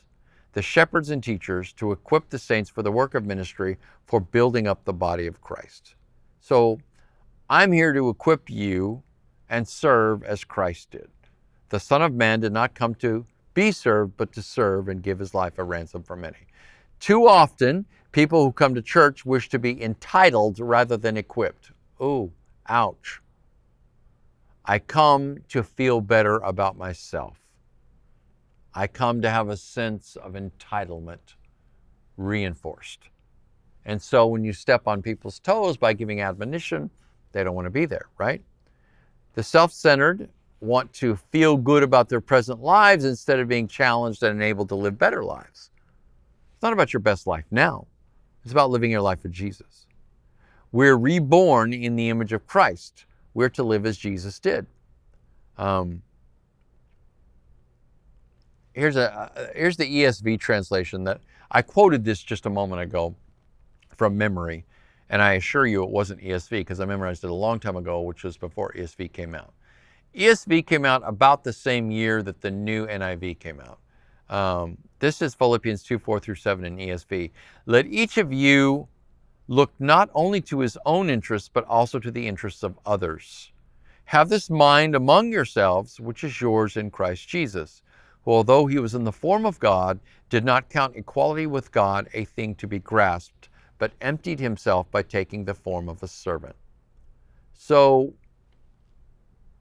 [0.52, 4.66] the shepherds, and teachers to equip the saints for the work of ministry for building
[4.66, 5.94] up the body of Christ.
[6.40, 6.80] So
[7.48, 9.02] I'm here to equip you
[9.50, 11.08] and serve as Christ did.
[11.70, 15.18] The Son of Man did not come to be served, but to serve and give
[15.18, 16.38] his life a ransom for many.
[17.00, 21.72] Too often, people who come to church wish to be entitled rather than equipped.
[22.00, 22.32] Ooh,
[22.68, 23.20] ouch.
[24.64, 27.38] I come to feel better about myself.
[28.74, 31.34] I come to have a sense of entitlement
[32.16, 33.08] reinforced.
[33.84, 36.90] And so when you step on people's toes by giving admonition,
[37.32, 38.42] they don't want to be there, right?
[39.38, 40.28] The self centered
[40.58, 44.74] want to feel good about their present lives instead of being challenged and enabled to
[44.74, 45.70] live better lives.
[46.54, 47.86] It's not about your best life now,
[48.42, 49.86] it's about living your life for Jesus.
[50.72, 53.04] We're reborn in the image of Christ.
[53.32, 54.66] We're to live as Jesus did.
[55.56, 56.02] Um,
[58.72, 61.20] here's a here's the ESV translation that
[61.52, 63.14] I quoted this just a moment ago
[63.96, 64.64] from memory,
[65.10, 68.02] and I assure you it wasn't ESV because I memorized it a long time ago,
[68.02, 69.52] which was before ESV came out.
[70.14, 73.78] ESV came out about the same year that the new NIV came out.
[74.28, 77.30] Um, this is Philippians 2 4 through 7 in ESV.
[77.66, 78.88] Let each of you
[79.46, 83.52] look not only to his own interests, but also to the interests of others.
[84.04, 87.82] Have this mind among yourselves, which is yours in Christ Jesus
[88.28, 89.98] who, although he was in the form of God,
[90.28, 93.37] did not count equality with God a thing to be grasped,
[93.78, 96.56] but emptied himself by taking the form of a servant.
[97.54, 98.14] So,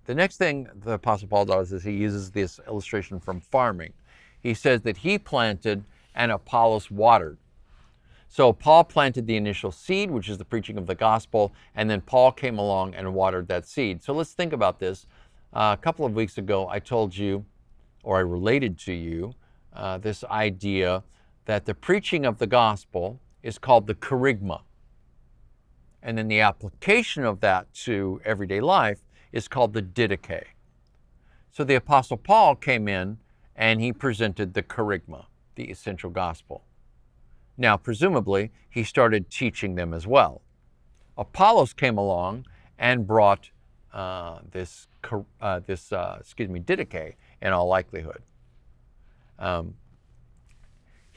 [0.06, 3.94] the next thing the Apostle Paul does is he uses this illustration from farming.
[4.40, 5.84] He says that he planted
[6.16, 7.38] and Apollos watered.
[8.30, 12.02] So, Paul planted the initial seed, which is the preaching of the gospel, and then
[12.02, 14.04] Paul came along and watered that seed.
[14.04, 15.06] So, let's think about this.
[15.54, 17.46] Uh, a couple of weeks ago, I told you
[18.04, 19.34] or I related to you
[19.74, 21.04] uh, this idea
[21.46, 24.62] that the preaching of the gospel is called the kerygma.
[26.02, 29.00] And then the application of that to everyday life
[29.32, 30.44] is called the didache.
[31.52, 33.18] So the Apostle Paul came in
[33.56, 35.26] and he presented the kerygma,
[35.56, 36.64] the essential gospel.
[37.58, 40.42] Now, presumably, he started teaching them as well.
[41.18, 42.46] Apollos came along
[42.78, 43.50] and brought
[43.92, 44.88] uh, this,
[45.42, 48.22] uh, this uh, excuse me, didache, in all likelihood.
[49.40, 49.74] Um,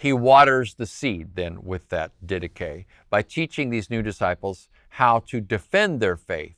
[0.01, 5.43] he waters the seed then with that didache by teaching these new disciples how to
[5.43, 6.57] defend their faith.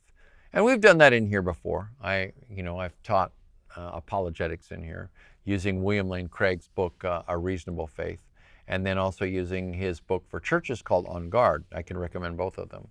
[0.52, 1.90] And we've done that in here before.
[2.00, 3.32] I, you know, I've taught
[3.76, 5.10] uh, apologetics in here
[5.44, 8.20] using William Lane Craig's book, uh, A Reasonable Faith,
[8.68, 11.64] and then also using his book for churches called On Guard.
[11.74, 12.86] I can recommend both of them.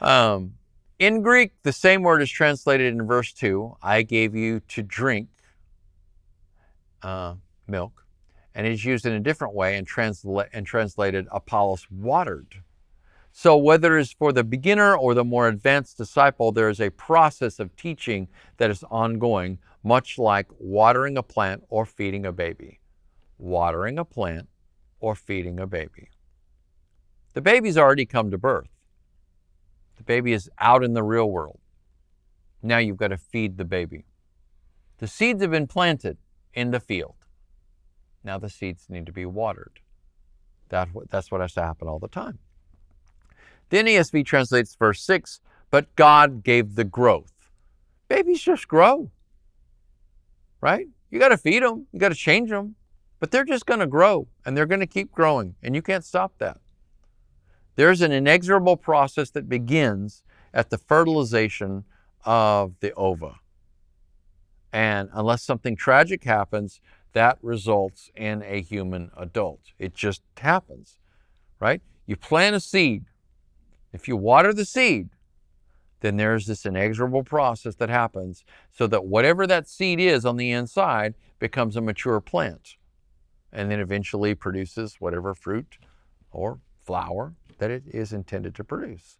[0.00, 0.54] Um,
[0.98, 5.28] in Greek, the same word is translated in verse 2 I gave you to drink
[7.00, 7.34] uh,
[7.68, 8.03] milk,
[8.54, 12.62] and is used in a different way and, transla- and translated Apollos watered.
[13.32, 17.58] So, whether it's for the beginner or the more advanced disciple, there is a process
[17.58, 18.28] of teaching
[18.58, 22.78] that is ongoing, much like watering a plant or feeding a baby.
[23.36, 24.48] Watering a plant
[25.00, 26.10] or feeding a baby.
[27.32, 28.68] The baby's already come to birth.
[29.96, 31.58] The baby is out in the real world.
[32.62, 34.06] Now you've got to feed the baby.
[34.98, 36.18] The seeds have been planted
[36.54, 37.16] in the field.
[38.24, 39.80] Now the seeds need to be watered.
[40.70, 42.38] That, that's what has to happen all the time.
[43.68, 45.40] Then ESV translates verse 6
[45.74, 47.50] but God gave the growth.
[48.06, 49.10] Babies just grow,
[50.60, 50.86] right?
[51.10, 52.76] You got to feed them, you got to change them,
[53.18, 56.04] but they're just going to grow and they're going to keep growing, and you can't
[56.04, 56.58] stop that.
[57.74, 60.22] There's an inexorable process that begins
[60.52, 61.82] at the fertilization
[62.24, 63.40] of the ova.
[64.72, 66.80] And unless something tragic happens,
[67.14, 69.60] that results in a human adult.
[69.78, 70.98] It just happens,
[71.58, 71.80] right?
[72.06, 73.06] You plant a seed.
[73.92, 75.08] If you water the seed,
[76.00, 80.50] then there's this inexorable process that happens so that whatever that seed is on the
[80.50, 82.76] inside becomes a mature plant
[83.52, 85.78] and then eventually produces whatever fruit
[86.30, 89.18] or flower that it is intended to produce.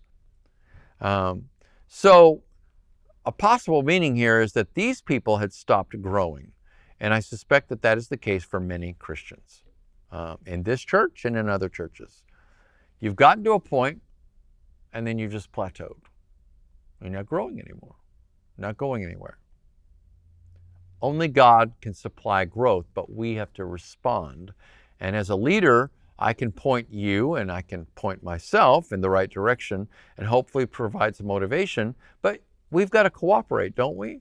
[1.00, 1.44] Um,
[1.86, 2.42] so,
[3.24, 6.52] a possible meaning here is that these people had stopped growing.
[7.00, 9.64] And I suspect that that is the case for many Christians
[10.10, 12.24] um, in this church and in other churches.
[13.00, 14.00] You've gotten to a point
[14.92, 15.96] and then you've just plateaued.
[17.00, 17.96] You're not growing anymore,
[18.56, 19.38] not going anywhere.
[21.02, 24.54] Only God can supply growth, but we have to respond.
[25.00, 29.10] And as a leader, I can point you and I can point myself in the
[29.10, 31.94] right direction and hopefully provide some motivation.
[32.22, 32.40] But
[32.70, 34.20] we've got to cooperate, don't we?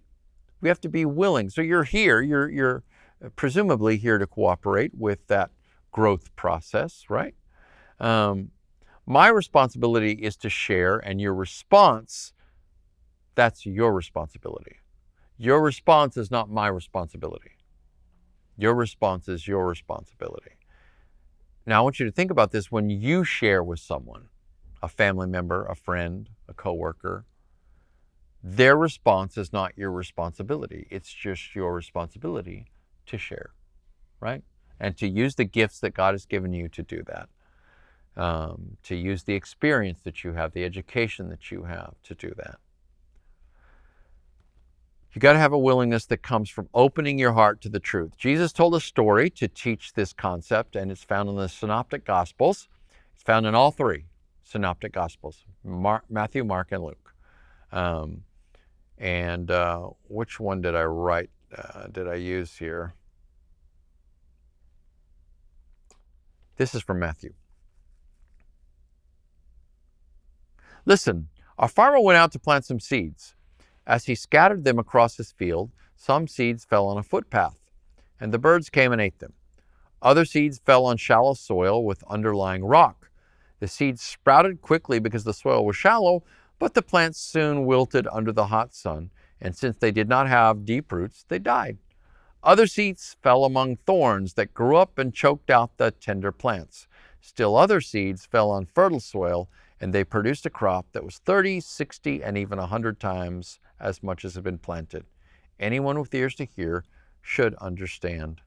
[0.63, 1.49] We have to be willing.
[1.49, 2.83] So you're here, you're, you're
[3.35, 5.51] presumably here to cooperate with that
[5.91, 7.35] growth process, right?
[7.99, 8.51] Um,
[9.05, 12.31] my responsibility is to share, and your response,
[13.35, 14.77] that's your responsibility.
[15.37, 17.57] Your response is not my responsibility.
[18.55, 20.51] Your response is your responsibility.
[21.65, 24.29] Now, I want you to think about this when you share with someone,
[24.81, 27.25] a family member, a friend, a coworker.
[28.43, 30.85] Their response is not your responsibility.
[30.89, 32.65] It's just your responsibility
[33.05, 33.51] to share,
[34.19, 34.43] right?
[34.79, 37.29] And to use the gifts that God has given you to do that.
[38.15, 42.33] Um, to use the experience that you have, the education that you have to do
[42.37, 42.57] that.
[45.13, 48.17] You got to have a willingness that comes from opening your heart to the truth.
[48.17, 52.67] Jesus told a story to teach this concept, and it's found in the Synoptic Gospels.
[53.13, 54.05] It's found in all three
[54.43, 57.13] Synoptic Gospels Mar- Matthew, Mark, and Luke.
[57.71, 58.23] Um,
[59.03, 61.29] and uh, which one did I write?
[61.55, 62.93] Uh, did I use here?
[66.55, 67.33] This is from Matthew.
[70.85, 71.27] Listen,
[71.59, 73.35] a farmer went out to plant some seeds.
[73.85, 77.59] As he scattered them across his field, some seeds fell on a footpath,
[78.21, 79.33] and the birds came and ate them.
[80.01, 83.09] Other seeds fell on shallow soil with underlying rock.
[83.59, 86.23] The seeds sprouted quickly because the soil was shallow,
[86.63, 89.09] but the plants soon wilted under the hot sun,
[89.41, 91.77] and since they did not have deep roots, they died.
[92.41, 96.87] Other seeds fell among thorns that grew up and choked out the tender plants.
[97.19, 99.49] Still other seeds fell on fertile soil,
[99.81, 104.23] and they produced a crop that was 30, 60, and even 100 times as much
[104.23, 105.03] as had been planted.
[105.59, 106.85] Anyone with ears to hear
[107.21, 108.39] should understand,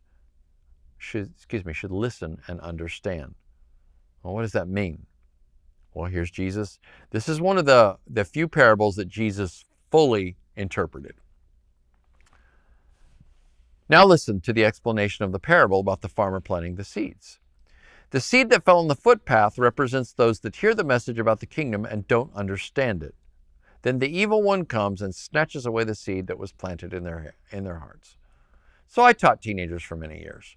[0.97, 3.35] should, excuse me, should listen and understand.
[4.23, 5.05] Well, what does that mean?
[5.97, 6.79] Well, here's Jesus.
[7.11, 11.15] This is one of the, the few parables that Jesus fully interpreted.
[13.89, 17.41] Now listen to the explanation of the parable about the farmer planting the seeds.
[18.11, 21.47] The seed that fell on the footpath represents those that hear the message about the
[21.47, 23.15] kingdom and don't understand it.
[23.81, 27.37] Then the evil one comes and snatches away the seed that was planted in their,
[27.51, 28.19] in their hearts.
[28.87, 30.57] So I taught teenagers for many years.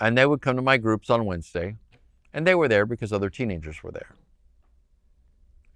[0.00, 1.76] And they would come to my groups on Wednesday,
[2.36, 4.14] and they were there because other teenagers were there.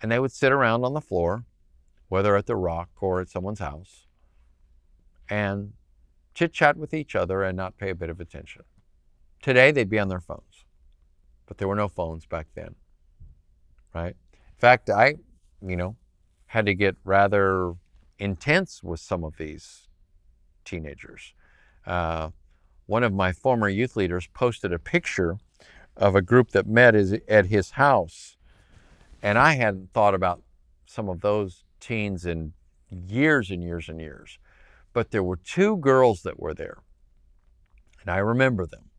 [0.02, 1.46] And they would sit around on the floor,
[2.10, 4.06] whether at the rock or at someone's house,
[5.30, 5.72] and
[6.34, 8.62] chit chat with each other and not pay a bit of attention.
[9.40, 10.66] Today, they'd be on their phones,
[11.46, 12.74] but there were no phones back then,
[13.94, 14.14] right?
[14.34, 15.14] In fact, I,
[15.66, 15.96] you know,
[16.44, 17.72] had to get rather
[18.18, 19.88] intense with some of these
[20.66, 21.32] teenagers.
[21.86, 22.28] Uh,
[22.84, 25.38] one of my former youth leaders posted a picture
[25.96, 28.36] of a group that met at his house.
[29.22, 30.42] And I hadn't thought about
[30.86, 32.52] some of those teens in
[32.88, 34.38] years and years and years.
[34.92, 36.78] But there were two girls that were there.
[38.00, 38.90] And I remember them.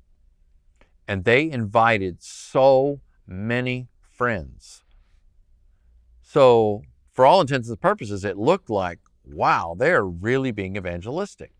[1.07, 4.83] And they invited so many friends.
[6.21, 11.51] So for all intents and purposes, it looked like, wow, they're really being evangelistic.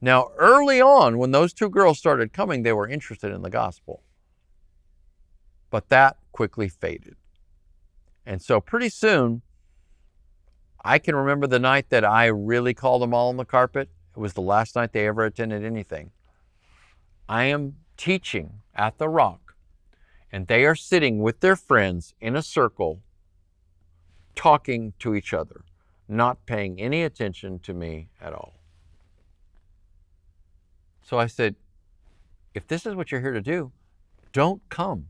[0.00, 4.02] Now, early on, when those two girls started coming, they were interested in the gospel.
[5.70, 7.16] But that quickly faded.
[8.24, 9.42] And so, pretty soon,
[10.84, 13.88] I can remember the night that I really called them all on the carpet.
[14.16, 16.10] It was the last night they ever attended anything.
[17.28, 19.54] I am teaching at the Rock,
[20.32, 23.02] and they are sitting with their friends in a circle
[24.34, 25.64] talking to each other,
[26.08, 28.54] not paying any attention to me at all.
[31.02, 31.56] So I said,
[32.54, 33.72] if this is what you're here to do,
[34.32, 35.08] don't come.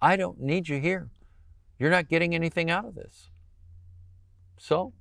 [0.00, 1.08] I don't need you here.
[1.78, 3.30] You're not getting anything out of this.
[4.58, 4.92] So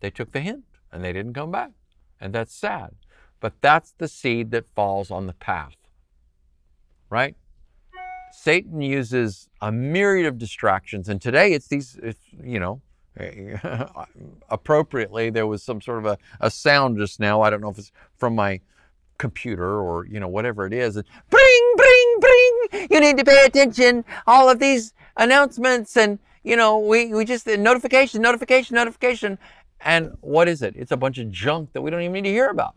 [0.00, 1.72] they took the hint and they didn't come back.
[2.20, 2.94] And that's sad.
[3.40, 5.76] But that's the seed that falls on the path,
[7.08, 7.36] right?
[8.32, 12.80] Satan uses a myriad of distractions, and today it's these, it's, you know,
[14.48, 17.42] appropriately, there was some sort of a, a sound just now.
[17.42, 18.60] I don't know if it's from my
[19.18, 20.94] computer or, you know, whatever it is.
[20.94, 22.29] bring, bring, bring,
[22.90, 24.04] you need to pay attention.
[24.26, 29.38] All of these announcements and, you know, we, we just, notification, notification, notification.
[29.80, 30.74] And what is it?
[30.76, 32.76] It's a bunch of junk that we don't even need to hear about.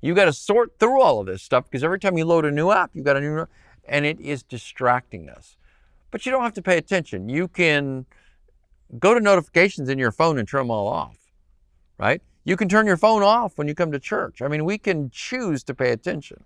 [0.00, 2.50] You got to sort through all of this stuff because every time you load a
[2.50, 3.46] new app, you've got a new,
[3.86, 5.56] and it is distracting us.
[6.10, 7.28] But you don't have to pay attention.
[7.28, 8.06] You can
[8.98, 11.16] go to notifications in your phone and turn them all off,
[11.98, 12.22] right?
[12.44, 14.40] You can turn your phone off when you come to church.
[14.42, 16.44] I mean, we can choose to pay attention.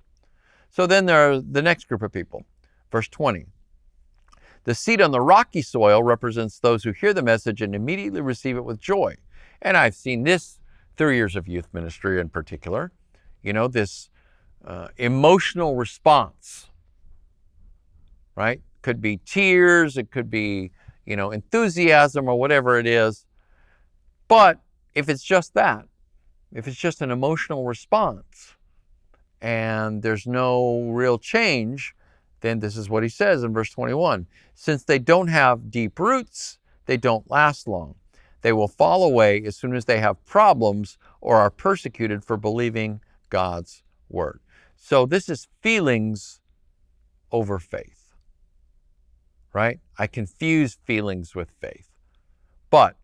[0.75, 2.45] So then there are the next group of people.
[2.91, 3.47] Verse 20.
[4.65, 8.57] The seed on the rocky soil represents those who hear the message and immediately receive
[8.57, 9.17] it with joy.
[9.63, 10.59] And I've seen this
[10.97, 12.93] through years of youth ministry in particular.
[13.43, 14.09] You know, this
[14.65, 16.71] uh, emotional response
[18.35, 18.61] right?
[18.83, 20.73] Could be tears, it could be,
[21.07, 23.27] you know, enthusiasm or whatever it is.
[24.29, 24.61] But
[24.95, 25.87] if it's just that,
[26.53, 28.54] if it's just an emotional response
[29.41, 31.95] and there's no real change,
[32.41, 36.59] then this is what he says in verse 21 Since they don't have deep roots,
[36.87, 37.97] they don't last long.
[38.43, 43.01] They will fall away as soon as they have problems or are persecuted for believing
[43.31, 44.41] God's word.
[44.77, 46.41] So this is feelings
[47.33, 48.05] over faith
[49.55, 49.81] right?
[49.99, 51.91] I confuse feelings with faith.
[52.71, 52.97] But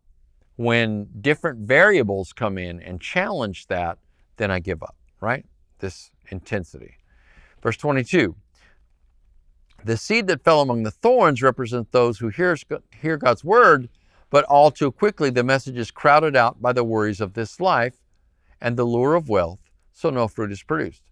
[0.56, 3.98] When different variables come in and challenge that,
[4.36, 5.46] then I give up, right?
[5.80, 6.96] This intensity.
[7.62, 8.34] Verse 22
[9.84, 12.56] The seed that fell among the thorns represents those who hear,
[13.00, 13.88] hear God's word,
[14.30, 17.96] but all too quickly the message is crowded out by the worries of this life
[18.60, 19.60] and the lure of wealth,
[19.92, 21.02] so no fruit is produced.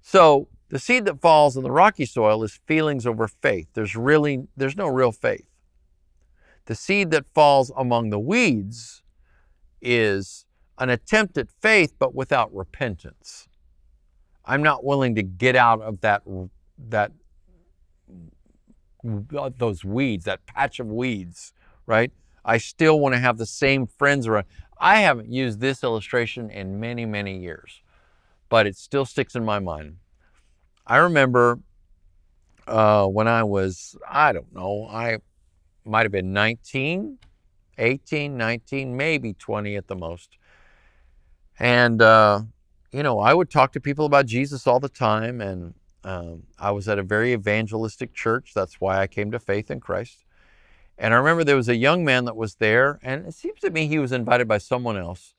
[0.00, 3.68] So the seed that falls in the rocky soil is feelings over faith.
[3.74, 5.46] There's really there's no real faith.
[6.66, 9.02] The seed that falls among the weeds
[9.82, 10.46] is
[10.78, 13.48] an attempt at faith but without repentance.
[14.44, 16.22] I'm not willing to get out of that
[16.88, 17.12] that
[19.02, 21.52] those weeds, that patch of weeds,
[21.86, 22.12] right?
[22.44, 24.46] I still want to have the same friends around.
[24.78, 27.82] I haven't used this illustration in many, many years,
[28.48, 29.96] but it still sticks in my mind.
[30.86, 31.60] I remember
[32.66, 35.18] uh, when I was, I don't know, I
[35.84, 37.18] might have been 19,
[37.78, 40.36] 18, 19, maybe 20 at the most.
[41.58, 42.42] And, uh,
[42.92, 45.40] you know, I would talk to people about Jesus all the time.
[45.40, 45.74] And
[46.04, 48.52] um, I was at a very evangelistic church.
[48.54, 50.24] That's why I came to faith in Christ.
[50.98, 53.70] And I remember there was a young man that was there, and it seems to
[53.70, 55.34] me he was invited by someone else.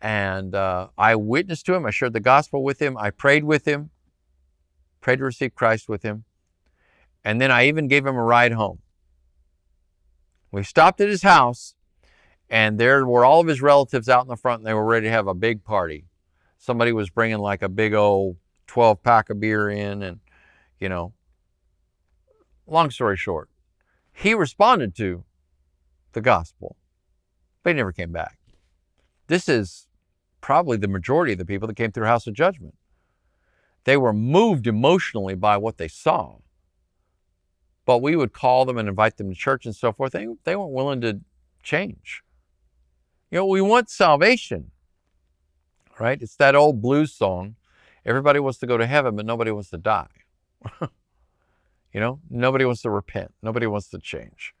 [0.00, 3.66] And uh, I witnessed to him, I shared the gospel with him, I prayed with
[3.66, 3.90] him,
[5.00, 6.24] prayed to receive Christ with him.
[7.24, 8.78] And then I even gave him a ride home.
[10.52, 11.74] We stopped at his house,
[12.48, 15.06] and there were all of his relatives out in the front, and they were ready
[15.06, 16.05] to have a big party.
[16.66, 20.18] Somebody was bringing like a big old 12 pack of beer in, and,
[20.80, 21.12] you know,
[22.66, 23.48] long story short,
[24.12, 25.22] he responded to
[26.10, 26.74] the gospel,
[27.62, 28.38] but he never came back.
[29.28, 29.86] This is
[30.40, 32.74] probably the majority of the people that came through House of Judgment.
[33.84, 36.38] They were moved emotionally by what they saw.
[37.84, 40.10] But we would call them and invite them to church and so forth.
[40.10, 41.20] They, they weren't willing to
[41.62, 42.24] change.
[43.30, 44.72] You know, we want salvation,
[45.98, 46.20] right?
[46.20, 47.56] It's that old blues song.
[48.04, 50.08] Everybody wants to go to heaven, but nobody wants to die.
[51.96, 53.32] You know, nobody wants to repent.
[53.42, 54.54] Nobody wants to change.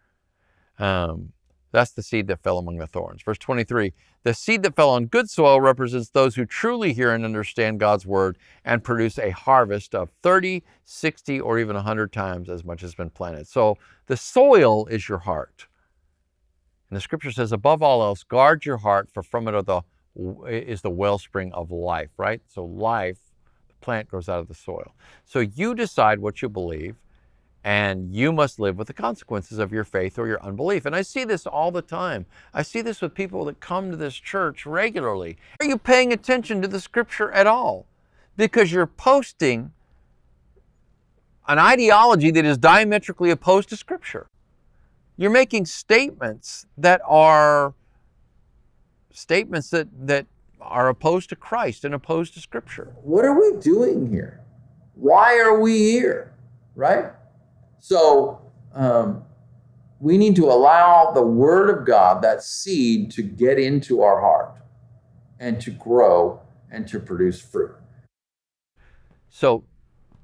[0.78, 1.34] Um,
[1.70, 3.20] that's the seed that fell among the thorns.
[3.22, 7.26] Verse 23 The seed that fell on good soil represents those who truly hear and
[7.26, 12.64] understand God's word and produce a harvest of 30, 60, or even 100 times as
[12.64, 13.46] much has been planted.
[13.46, 13.76] So
[14.06, 15.66] the soil is your heart.
[16.88, 19.82] And the scripture says, above all else, guard your heart, for from it are the,
[20.48, 22.40] is the wellspring of life, right?
[22.46, 23.18] So life,
[23.68, 24.94] the plant grows out of the soil.
[25.24, 26.96] So you decide what you believe
[27.64, 30.86] and you must live with the consequences of your faith or your unbelief.
[30.86, 32.24] And I see this all the time.
[32.54, 35.36] I see this with people that come to this church regularly.
[35.60, 37.86] Are you paying attention to the scripture at all?
[38.36, 39.72] Because you're posting
[41.48, 44.28] an ideology that is diametrically opposed to scripture.
[45.16, 47.74] You're making statements that are
[49.16, 50.26] statements that, that
[50.60, 52.94] are opposed to Christ and opposed to scripture.
[53.02, 54.40] What are we doing here?
[54.94, 56.34] Why are we here?
[56.74, 57.06] Right?
[57.78, 58.40] So
[58.74, 59.24] um,
[60.00, 64.56] we need to allow the Word of God, that seed, to get into our heart
[65.40, 66.40] and to grow
[66.70, 67.74] and to produce fruit.
[69.30, 69.64] So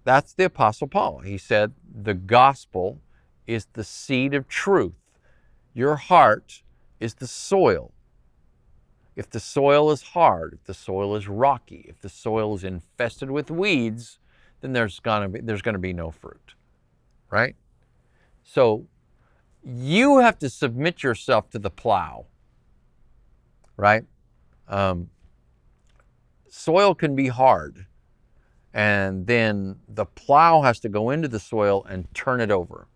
[0.04, 1.20] that's the Apostle Paul.
[1.20, 3.00] He said, The gospel
[3.46, 4.92] is the seed of truth.
[5.72, 6.62] Your heart
[7.00, 7.91] is the soil.
[9.14, 13.30] If the soil is hard, if the soil is rocky, if the soil is infested
[13.30, 14.18] with weeds,
[14.60, 16.54] then there's gonna be there's gonna be no fruit
[17.32, 17.56] right?
[18.44, 18.86] So
[19.64, 22.26] you have to submit yourself to the plow,
[23.76, 24.04] right?
[24.68, 25.10] Um,
[26.48, 27.86] soil can be hard,
[28.74, 32.86] and then the plow has to go into the soil and turn it over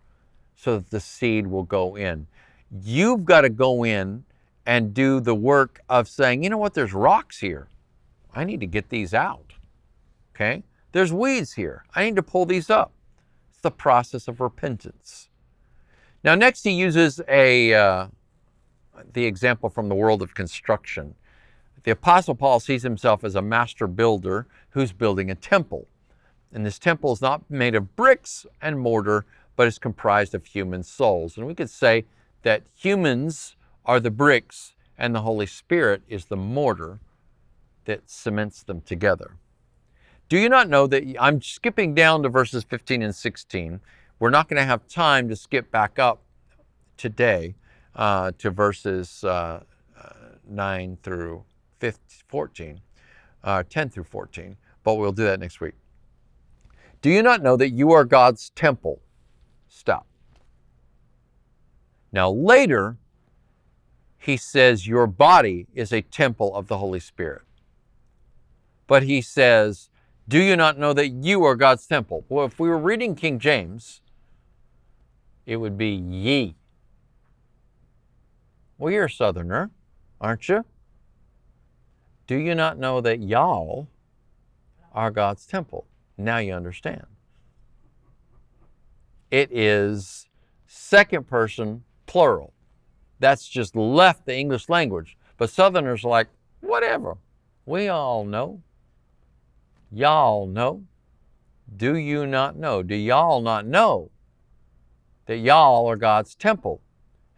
[0.55, 2.27] so that the seed will go in.
[2.71, 4.23] You've got to go in
[4.67, 7.69] and do the work of saying, you know what, there's rocks here.
[8.35, 9.53] I need to get these out.
[10.35, 10.61] Okay?
[10.91, 11.85] There's weeds here.
[11.95, 12.91] I need to pull these up
[13.49, 15.29] It's the process of repentance.
[16.21, 18.07] Now, next he uses a uh,
[19.13, 21.15] the example from the world of construction.
[21.83, 25.87] The Apostle Paul sees himself as a master builder who's building a temple.
[26.51, 30.83] And this temple is not made of bricks and mortar, but is comprised of human
[30.83, 31.37] souls.
[31.37, 32.05] And we could say
[32.41, 33.55] that humans
[33.87, 36.99] are the bricks and the Holy Spirit is the mortar
[37.85, 39.37] that cements them together.
[40.29, 43.79] Do you not know that I'm skipping down to verses 15 and 16?
[44.19, 46.21] We're not going to have time to skip back up
[46.97, 47.55] today
[47.95, 49.63] uh, to verses uh,
[49.97, 50.09] uh,
[50.49, 51.45] 9 through
[51.79, 52.81] 15, 14,
[53.43, 55.75] uh, 10 through 14, but we'll do that next week.
[57.01, 58.99] Do you not know that you are God's temple?
[59.69, 60.05] Stop.
[62.11, 62.97] Now, later,
[64.27, 67.43] he says your body is a temple of the Holy Spirit.
[68.85, 69.89] But he says,
[70.27, 72.25] Do you not know that you are God's temple?
[72.27, 74.01] Well, if we were reading King James,
[75.45, 76.55] it would be ye.
[78.77, 79.71] Well, you're a southerner,
[80.19, 80.65] aren't you?
[82.27, 83.87] Do you not know that y'all
[84.91, 85.87] are God's temple?
[86.17, 87.05] Now you understand.
[89.31, 90.27] It is
[90.65, 92.51] second person plural.
[93.19, 95.17] That's just left the English language.
[95.37, 96.27] But Southerners are like,
[96.61, 97.17] whatever.
[97.65, 98.61] We all know.
[99.91, 100.83] Y'all know.
[101.75, 102.81] Do you not know?
[102.81, 104.09] Do y'all not know
[105.25, 106.81] that y'all are God's temple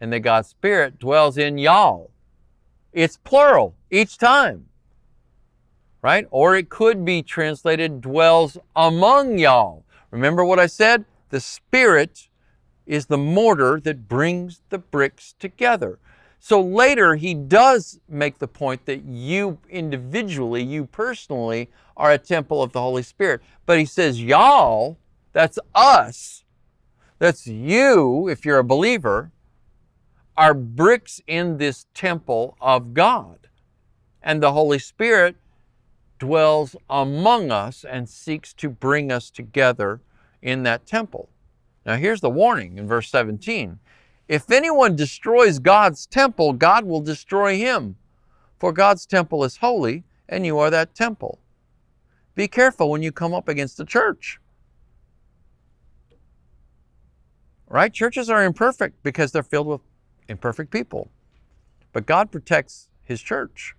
[0.00, 2.10] and that God's Spirit dwells in y'all?
[2.92, 4.66] It's plural each time,
[6.02, 6.26] right?
[6.30, 9.84] Or it could be translated dwells among y'all.
[10.10, 11.04] Remember what I said?
[11.30, 12.28] The Spirit
[12.90, 16.00] is the mortar that brings the bricks together.
[16.40, 22.64] So later, he does make the point that you individually, you personally, are a temple
[22.64, 23.42] of the Holy Spirit.
[23.64, 24.98] But he says, y'all,
[25.32, 26.42] that's us,
[27.20, 29.30] that's you, if you're a believer,
[30.36, 33.46] are bricks in this temple of God.
[34.20, 35.36] And the Holy Spirit
[36.18, 40.00] dwells among us and seeks to bring us together
[40.42, 41.28] in that temple.
[41.84, 43.78] Now, here's the warning in verse 17
[44.28, 47.96] If anyone destroys God's temple, God will destroy him.
[48.58, 51.38] For God's temple is holy, and you are that temple.
[52.34, 54.38] Be careful when you come up against the church.
[57.68, 57.92] Right?
[57.92, 59.80] Churches are imperfect because they're filled with
[60.28, 61.10] imperfect people.
[61.92, 63.74] But God protects his church.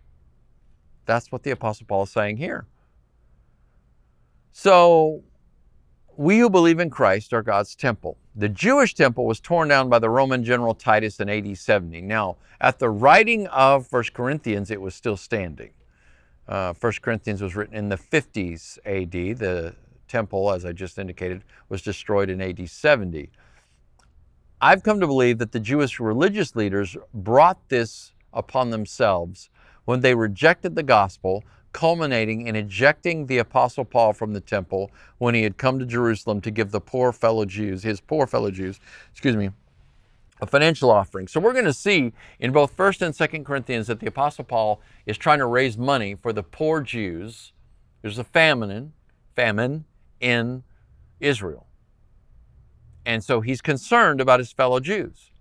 [1.06, 2.66] That's what the Apostle Paul is saying here.
[4.52, 5.24] So,
[6.22, 8.16] we who believe in Christ are God's temple.
[8.36, 12.00] The Jewish temple was torn down by the Roman general Titus in AD 70.
[12.02, 15.72] Now, at the writing of 1 Corinthians, it was still standing.
[16.48, 19.40] Uh, 1 Corinthians was written in the 50s AD.
[19.40, 19.74] The
[20.08, 23.32] temple, as I just indicated, was destroyed in AD 70.
[24.62, 29.50] I've come to believe that the Jewish religious leaders brought this upon themselves
[29.86, 31.44] when they rejected the gospel,
[31.74, 36.42] culminating in ejecting the Apostle Paul from the temple when he had come to Jerusalem
[36.42, 38.80] to give the poor fellow Jews, his poor fellow Jews,
[39.12, 39.52] excuse me,
[40.42, 41.28] a financial offering.
[41.28, 44.82] So we're going to see in both 1st and 2nd Corinthians that the Apostle Paul
[45.06, 47.54] is trying to raise money for the poor Jews.
[48.02, 48.94] There's a famine,
[49.36, 49.86] famine
[50.20, 50.64] in
[51.20, 51.68] Israel.
[53.06, 55.32] And so he's concerned about his fellow Jews.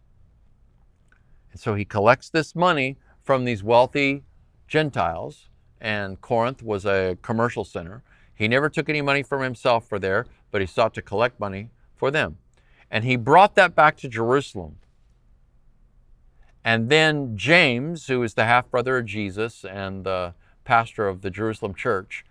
[1.52, 4.22] And so he collects this money from these wealthy
[4.68, 5.49] Gentiles
[5.80, 8.02] and Corinth was a commercial center.
[8.34, 11.70] He never took any money from himself for there, but he sought to collect money
[11.96, 12.38] for them.
[12.90, 14.76] And he brought that back to Jerusalem.
[16.64, 21.30] And then James, who is the half brother of Jesus and the pastor of the
[21.30, 22.24] Jerusalem church,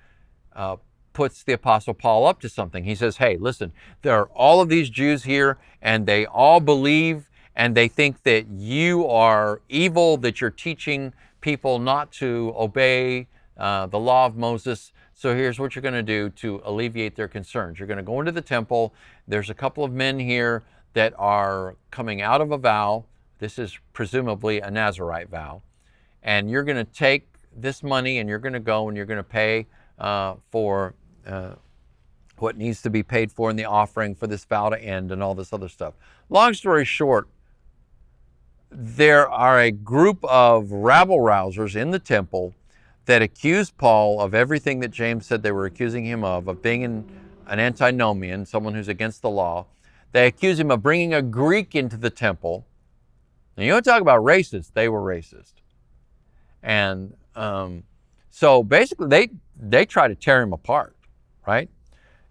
[0.56, 0.78] uh,
[1.14, 2.84] puts the Apostle Paul up to something.
[2.84, 3.72] He says, Hey, listen,
[4.04, 7.30] there are all of these Jews here, and they all believe
[7.60, 13.28] and they think that you are evil, that you're teaching people not to obey
[13.60, 14.93] uh, the law of Moses.
[15.14, 17.78] So here's what you're going to do to alleviate their concerns.
[17.78, 18.93] You're going to go into the temple.
[19.28, 23.05] There's a couple of men here that are coming out of a vow.
[23.39, 25.62] This is presumably a Nazarite vow.
[26.24, 29.18] And you're going to take this money and you're going to go and you're going
[29.18, 30.95] to pay uh, for
[31.28, 31.55] uh,
[32.38, 35.22] what needs to be paid for in the offering for this vow to end and
[35.22, 35.93] all this other stuff.
[36.30, 37.28] Long story short,
[38.72, 42.53] there are a group of rabble rousers in the temple
[43.06, 46.84] that accused Paul of everything that James said they were accusing him of, of being
[46.84, 47.10] an,
[47.47, 49.66] an antinomian, someone who's against the law.
[50.12, 52.66] They accused him of bringing a Greek into the temple.
[53.56, 54.74] And you want to talk about racist?
[54.74, 55.54] They were racist.
[56.62, 57.84] And um,
[58.30, 59.30] so basically, they,
[59.60, 60.95] they try to tear him apart,
[61.47, 61.70] right?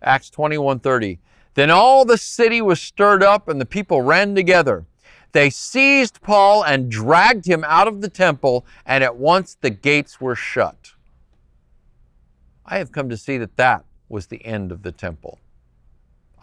[0.02, 1.18] Acts 21 30.
[1.54, 4.86] Then all the city was stirred up and the people ran together.
[5.32, 10.20] They seized Paul and dragged him out of the temple, and at once the gates
[10.20, 10.92] were shut.
[12.64, 15.38] I have come to see that that was the end of the temple.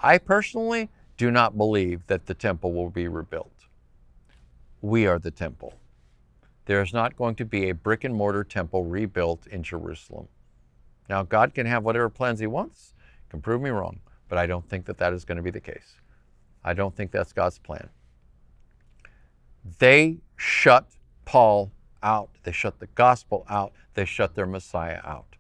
[0.02, 3.52] I personally do not believe that the temple will be rebuilt.
[4.82, 5.74] We are the temple.
[6.66, 10.28] There is not going to be a brick and mortar temple rebuilt in Jerusalem.
[11.10, 12.94] Now, God can have whatever plans He wants,
[13.30, 15.60] can prove me wrong, but I don't think that that is going to be the
[15.60, 15.96] case.
[16.64, 17.90] I don't think that's God's plan.
[19.80, 20.88] They shut
[21.26, 21.72] Paul
[22.04, 22.30] out.
[22.44, 23.74] They shut the gospel out.
[23.96, 25.36] They shut their Messiah out.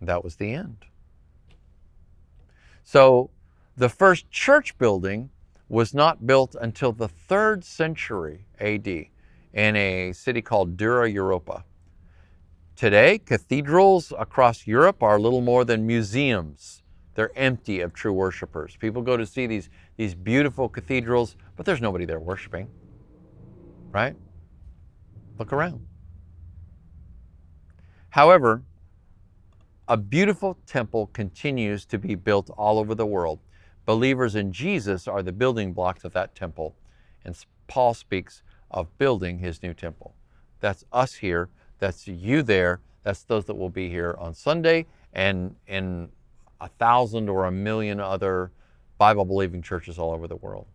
[0.00, 0.86] That was the end.
[2.82, 3.30] So
[3.76, 5.30] the first church building
[5.68, 8.86] was not built until the third century AD.
[8.86, 11.62] in a city called Dura Europos.
[12.76, 16.82] Today, cathedrals across Europe are little more than museums.
[17.14, 18.76] They're empty of true worshipers.
[18.76, 22.68] People go to see these, these beautiful cathedrals, but there's nobody there worshiping.
[23.90, 24.14] Right?
[25.38, 25.86] Look around.
[28.10, 28.62] However,
[29.88, 33.40] a beautiful temple continues to be built all over the world.
[33.84, 36.74] Believers in Jesus are the building blocks of that temple.
[37.24, 37.36] And
[37.68, 40.14] Paul speaks of building his new temple.
[40.60, 42.80] That's us here that's you there.
[43.02, 46.08] That's those that will be here on Sunday and in
[46.60, 48.50] a thousand or a million other
[48.98, 50.66] Bible believing churches all over the world.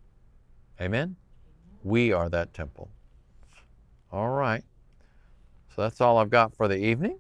[0.80, 1.16] Amen?
[1.84, 2.90] We are that temple.
[4.12, 4.64] All right.
[5.76, 7.20] So that's all I've got for the evening.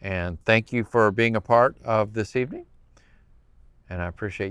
[0.00, 2.66] And thank you for being a part of this evening.
[3.88, 4.42] And I appreciate